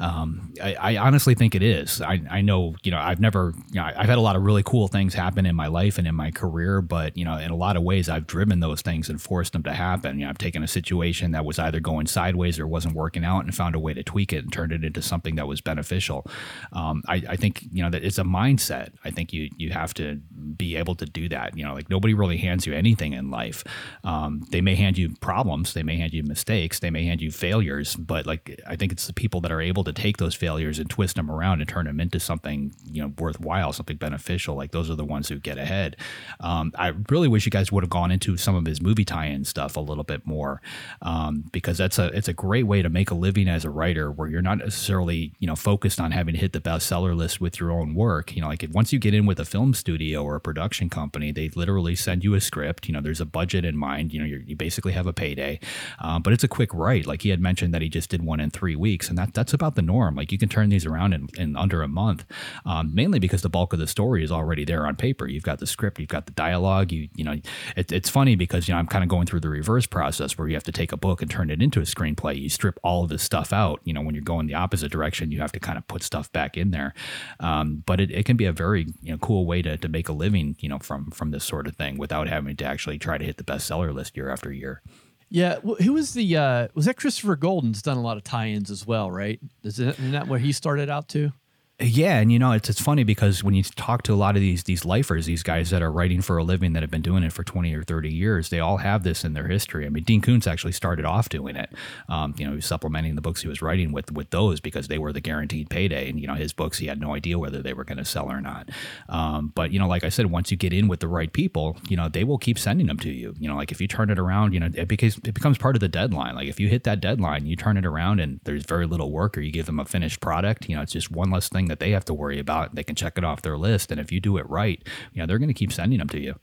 [0.00, 2.00] Um, I, I, honestly think it is.
[2.00, 4.62] I, I, know, you know, I've never, you know, I've had a lot of really
[4.62, 7.54] cool things happen in my life and in my career, but you know, in a
[7.56, 10.18] lot of ways, I've driven those things and forced them to happen.
[10.18, 13.44] You know, I've taken a situation that was either going sideways or wasn't working out
[13.44, 16.26] and found a way to tweak it and turned it into something that was beneficial.
[16.72, 18.92] Um, I, I think you know that it's a mindset.
[19.04, 20.16] I think you you have to
[20.56, 21.56] be able to do that.
[21.58, 23.62] You know, like nobody really hands you anything in life.
[24.02, 27.30] Um, they may hand you problems, they may hand you mistakes, they may hand you
[27.30, 30.78] failures, but like I think it's the people that are able to take those failures
[30.78, 34.56] and twist them around and turn them into something you know worthwhile, something beneficial.
[34.56, 35.96] Like those are the ones who get ahead.
[36.40, 39.44] Um, I really wish you guys would have gone into some of his movie tie-in
[39.44, 40.60] stuff a little bit more
[41.02, 44.10] um, because that's a it's a great way to make a living as a writer
[44.10, 47.58] where you're not necessarily you know focused on having to hit the bestseller list with
[47.60, 48.34] your own work.
[48.34, 50.88] You know, like if, once you get in with a film studio or a production
[50.88, 52.88] company, they literally send you a script.
[52.88, 54.12] You know, there's a budget in mind.
[54.12, 55.60] You know, you basically have a payday,
[56.00, 57.06] um, but it's a quick write.
[57.06, 59.52] Like he had mentioned that he just did one in three weeks, and that that's
[59.52, 60.16] about the norm.
[60.16, 62.24] Like you can turn these around in, in under a month,
[62.64, 65.26] um, mainly because the bulk of the story is already there on paper.
[65.26, 66.92] You've got the script, you've got the dialogue.
[66.92, 67.36] You you know,
[67.76, 70.48] it, it's funny because you know I'm kind of going through the reverse process where
[70.48, 72.40] you have to take a book and turn it into a screenplay.
[72.40, 73.80] You strip all of this stuff out.
[73.84, 76.30] You know, when you're going the opposite direction, you have to kind of put stuff
[76.32, 76.94] back in there.
[77.40, 80.08] Um, but it, it can be a very you know cool way to, to make
[80.08, 83.18] a living you know from from this sort of thing without having to actually try
[83.18, 84.82] to hit the bestseller list year after year.
[85.28, 88.86] Yeah, who was the uh, was that Christopher Golden's done a lot of tie-ins as
[88.86, 89.40] well, right?
[89.64, 91.32] Isn't that where he started out too?
[91.78, 94.40] Yeah, and you know it's it's funny because when you talk to a lot of
[94.40, 97.22] these these lifers, these guys that are writing for a living that have been doing
[97.22, 99.84] it for twenty or thirty years, they all have this in their history.
[99.84, 101.68] I mean, Dean Koontz actually started off doing it.
[102.08, 104.88] Um, you know, he was supplementing the books he was writing with with those because
[104.88, 106.08] they were the guaranteed payday.
[106.08, 108.32] And you know, his books he had no idea whether they were going to sell
[108.32, 108.70] or not.
[109.10, 111.76] Um, but you know, like I said, once you get in with the right people,
[111.90, 113.34] you know, they will keep sending them to you.
[113.38, 115.76] You know, like if you turn it around, you know, it becomes it becomes part
[115.76, 116.36] of the deadline.
[116.36, 119.36] Like if you hit that deadline, you turn it around and there's very little work,
[119.36, 120.70] or you give them a finished product.
[120.70, 122.74] You know, it's just one less thing that they have to worry about about.
[122.74, 125.26] They can check it off their list, and if you do it right, you know
[125.26, 126.34] they're going to keep sending them to you.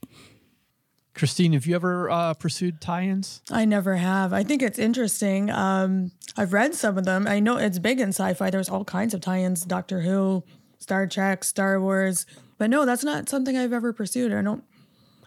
[1.14, 3.40] Christine, have you ever uh, pursued tie-ins?
[3.48, 4.32] I never have.
[4.32, 5.48] I think it's interesting.
[5.48, 7.28] Um, I've read some of them.
[7.28, 8.50] I know it's big in sci-fi.
[8.50, 10.44] There's all kinds of tie-ins: Doctor Who,
[10.78, 12.26] Star Trek, Star Wars.
[12.58, 14.32] But no, that's not something I've ever pursued.
[14.32, 14.64] I don't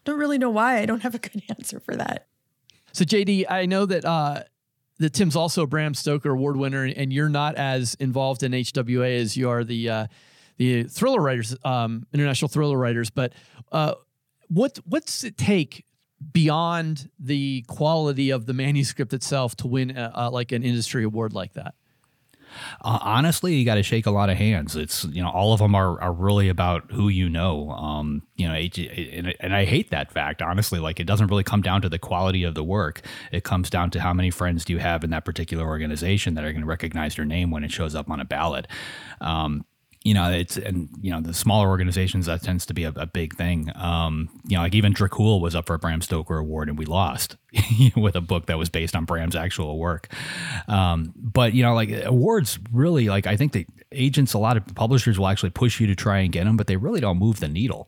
[0.04, 0.80] don't really know why.
[0.80, 2.28] I don't have a good answer for that.
[2.93, 4.43] So JD, I know that uh,
[5.00, 9.20] that Tim's also a Bram Stoker Award winner, and you're not as involved in HWA
[9.20, 10.08] as you are the uh,
[10.58, 13.10] the thriller writers, um, international thriller writers.
[13.10, 13.34] But
[13.72, 13.93] uh,
[14.48, 15.86] what what's it take
[16.32, 21.34] beyond the quality of the manuscript itself to win a, a, like an industry award
[21.34, 21.76] like that?
[22.82, 24.76] Uh, honestly, you got to shake a lot of hands.
[24.76, 27.72] It's you know all of them are, are really about who you know.
[27.72, 30.41] Um, you know, and, and I hate that fact.
[30.41, 33.01] Honestly, like it doesn't really come down to the quality of the work.
[33.32, 36.43] It comes down to how many friends do you have in that particular organization that
[36.43, 38.68] are going to recognize your name when it shows up on a ballot.
[39.22, 39.66] Um,
[40.08, 43.05] you know, it's and you know the smaller organizations that tends to be a, a
[43.05, 43.70] big thing.
[43.76, 46.86] Um, you know, like even Dracul was up for a Bram Stoker award and we
[46.86, 47.36] lost
[47.97, 50.08] with a book that was based on Bram's actual work.
[50.70, 54.66] Um, but you know, like awards really, like I think the agents, a lot of
[54.76, 57.41] publishers will actually push you to try and get them, but they really don't move
[57.41, 57.86] the needle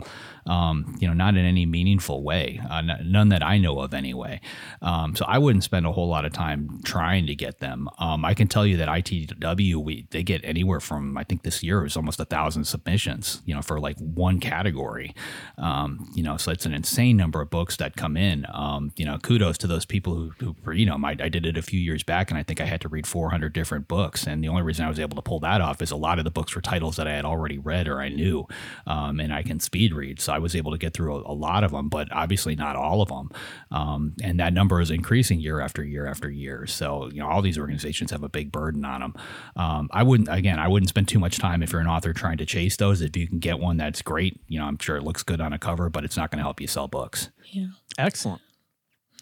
[0.49, 4.41] um, you know, not in any meaningful way, uh, none that I know of anyway.
[4.81, 7.87] Um, so I wouldn't spend a whole lot of time trying to get them.
[7.99, 11.61] Um, I can tell you that ITW, we they get anywhere from I think this
[11.61, 15.13] year was almost a thousand submissions, you know, for like one category.
[15.59, 18.47] Um, you know, so it's an insane number of books that come in.
[18.51, 21.57] Um, you know, kudos to those people who, who you know, my, I did it
[21.57, 24.43] a few years back, and I think I had to read 400 different books, and
[24.43, 26.31] the only reason I was able to pull that off is a lot of the
[26.31, 28.47] books were titles that I had already read or I knew,
[28.87, 30.19] um, and I can speed read.
[30.19, 32.75] So I was able to get through a, a lot of them, but obviously not
[32.75, 33.29] all of them.
[33.71, 36.65] Um, and that number is increasing year after year after year.
[36.65, 39.13] So, you know, all these organizations have a big burden on them.
[39.55, 42.37] Um, I wouldn't, again, I wouldn't spend too much time if you're an author trying
[42.37, 43.01] to chase those.
[43.01, 45.53] If you can get one that's great, you know, I'm sure it looks good on
[45.53, 47.29] a cover, but it's not going to help you sell books.
[47.51, 47.67] Yeah.
[47.97, 48.41] Excellent.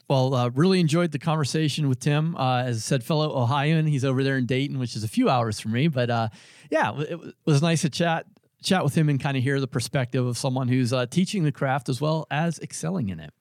[0.10, 2.34] Well, uh, really enjoyed the conversation with Tim.
[2.38, 5.30] Uh, as I said, fellow Ohioan, he's over there in Dayton, which is a few
[5.30, 5.90] hours from me.
[5.90, 6.30] But uh,
[6.72, 8.26] yeah, it, it was nice to chat
[8.62, 11.52] chat with him and kind of hear the perspective of someone who's uh, teaching the
[11.52, 13.34] craft as well as excelling in it.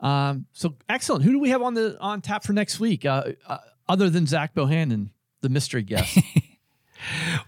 [0.00, 1.24] Um, so excellent.
[1.24, 3.04] Who do we have on the on tap for next week?
[3.04, 6.18] Uh, uh, other than Zach Bohannon, the mystery guest.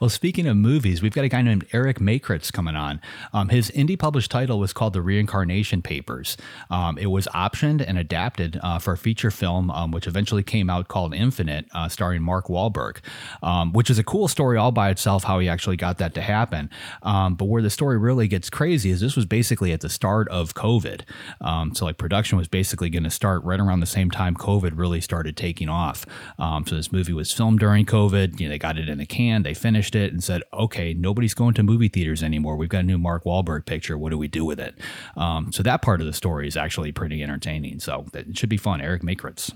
[0.01, 3.01] Well, speaking of movies, we've got a guy named Eric Maikranz coming on.
[3.33, 6.37] Um, his indie published title was called The Reincarnation Papers.
[6.71, 10.71] Um, it was optioned and adapted uh, for a feature film, um, which eventually came
[10.71, 12.99] out called Infinite, uh, starring Mark Wahlberg,
[13.43, 16.21] um, which is a cool story all by itself, how he actually got that to
[16.21, 16.71] happen.
[17.03, 20.29] Um, but where the story really gets crazy is this was basically at the start
[20.29, 21.03] of COVID.
[21.41, 24.73] Um, so, like, production was basically going to start right around the same time COVID
[24.75, 26.07] really started taking off.
[26.39, 28.39] so, this movie was filmed during COVID.
[28.39, 31.35] You know, they got it in the can they finished it and said, okay, nobody's
[31.35, 32.57] going to movie theaters anymore.
[32.57, 33.97] We've got a new Mark Wahlberg picture.
[33.99, 34.75] What do we do with it?
[35.17, 37.81] Um, so that part of the story is actually pretty entertaining.
[37.81, 38.81] So it should be fun.
[38.81, 39.53] Eric Maikranz.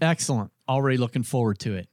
[0.00, 0.50] Excellent.
[0.68, 1.88] Already looking forward to it.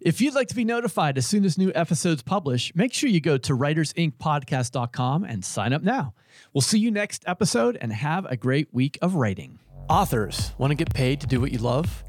[0.00, 3.20] If you'd like to be notified as soon as new episodes publish, make sure you
[3.20, 6.14] go to writersinkpodcast.com and sign up now.
[6.52, 9.60] We'll see you next episode and have a great week of writing.
[9.88, 12.02] Authors, want to get paid to do what you love?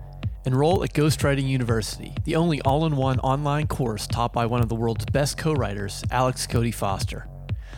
[0.46, 4.68] Enroll at Ghostwriting University, the only all in one online course taught by one of
[4.68, 7.28] the world's best co writers, Alex Cody Foster.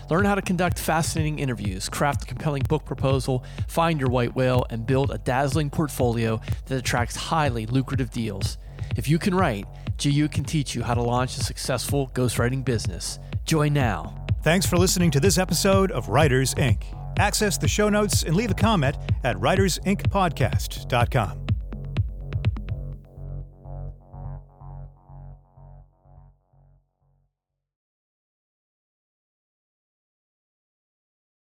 [0.10, 4.66] Learn how to conduct fascinating interviews, craft a compelling book proposal, find your white whale,
[4.70, 8.58] and build a dazzling portfolio that attracts highly lucrative deals.
[8.98, 9.66] If you can write,
[10.02, 13.20] GU can teach you how to launch a successful ghostwriting business.
[13.46, 14.26] Join now.
[14.42, 16.86] Thanks for listening to this episode of Writers Ink.
[17.18, 21.55] Access the show notes and leave a comment at writersinkpodcast.com.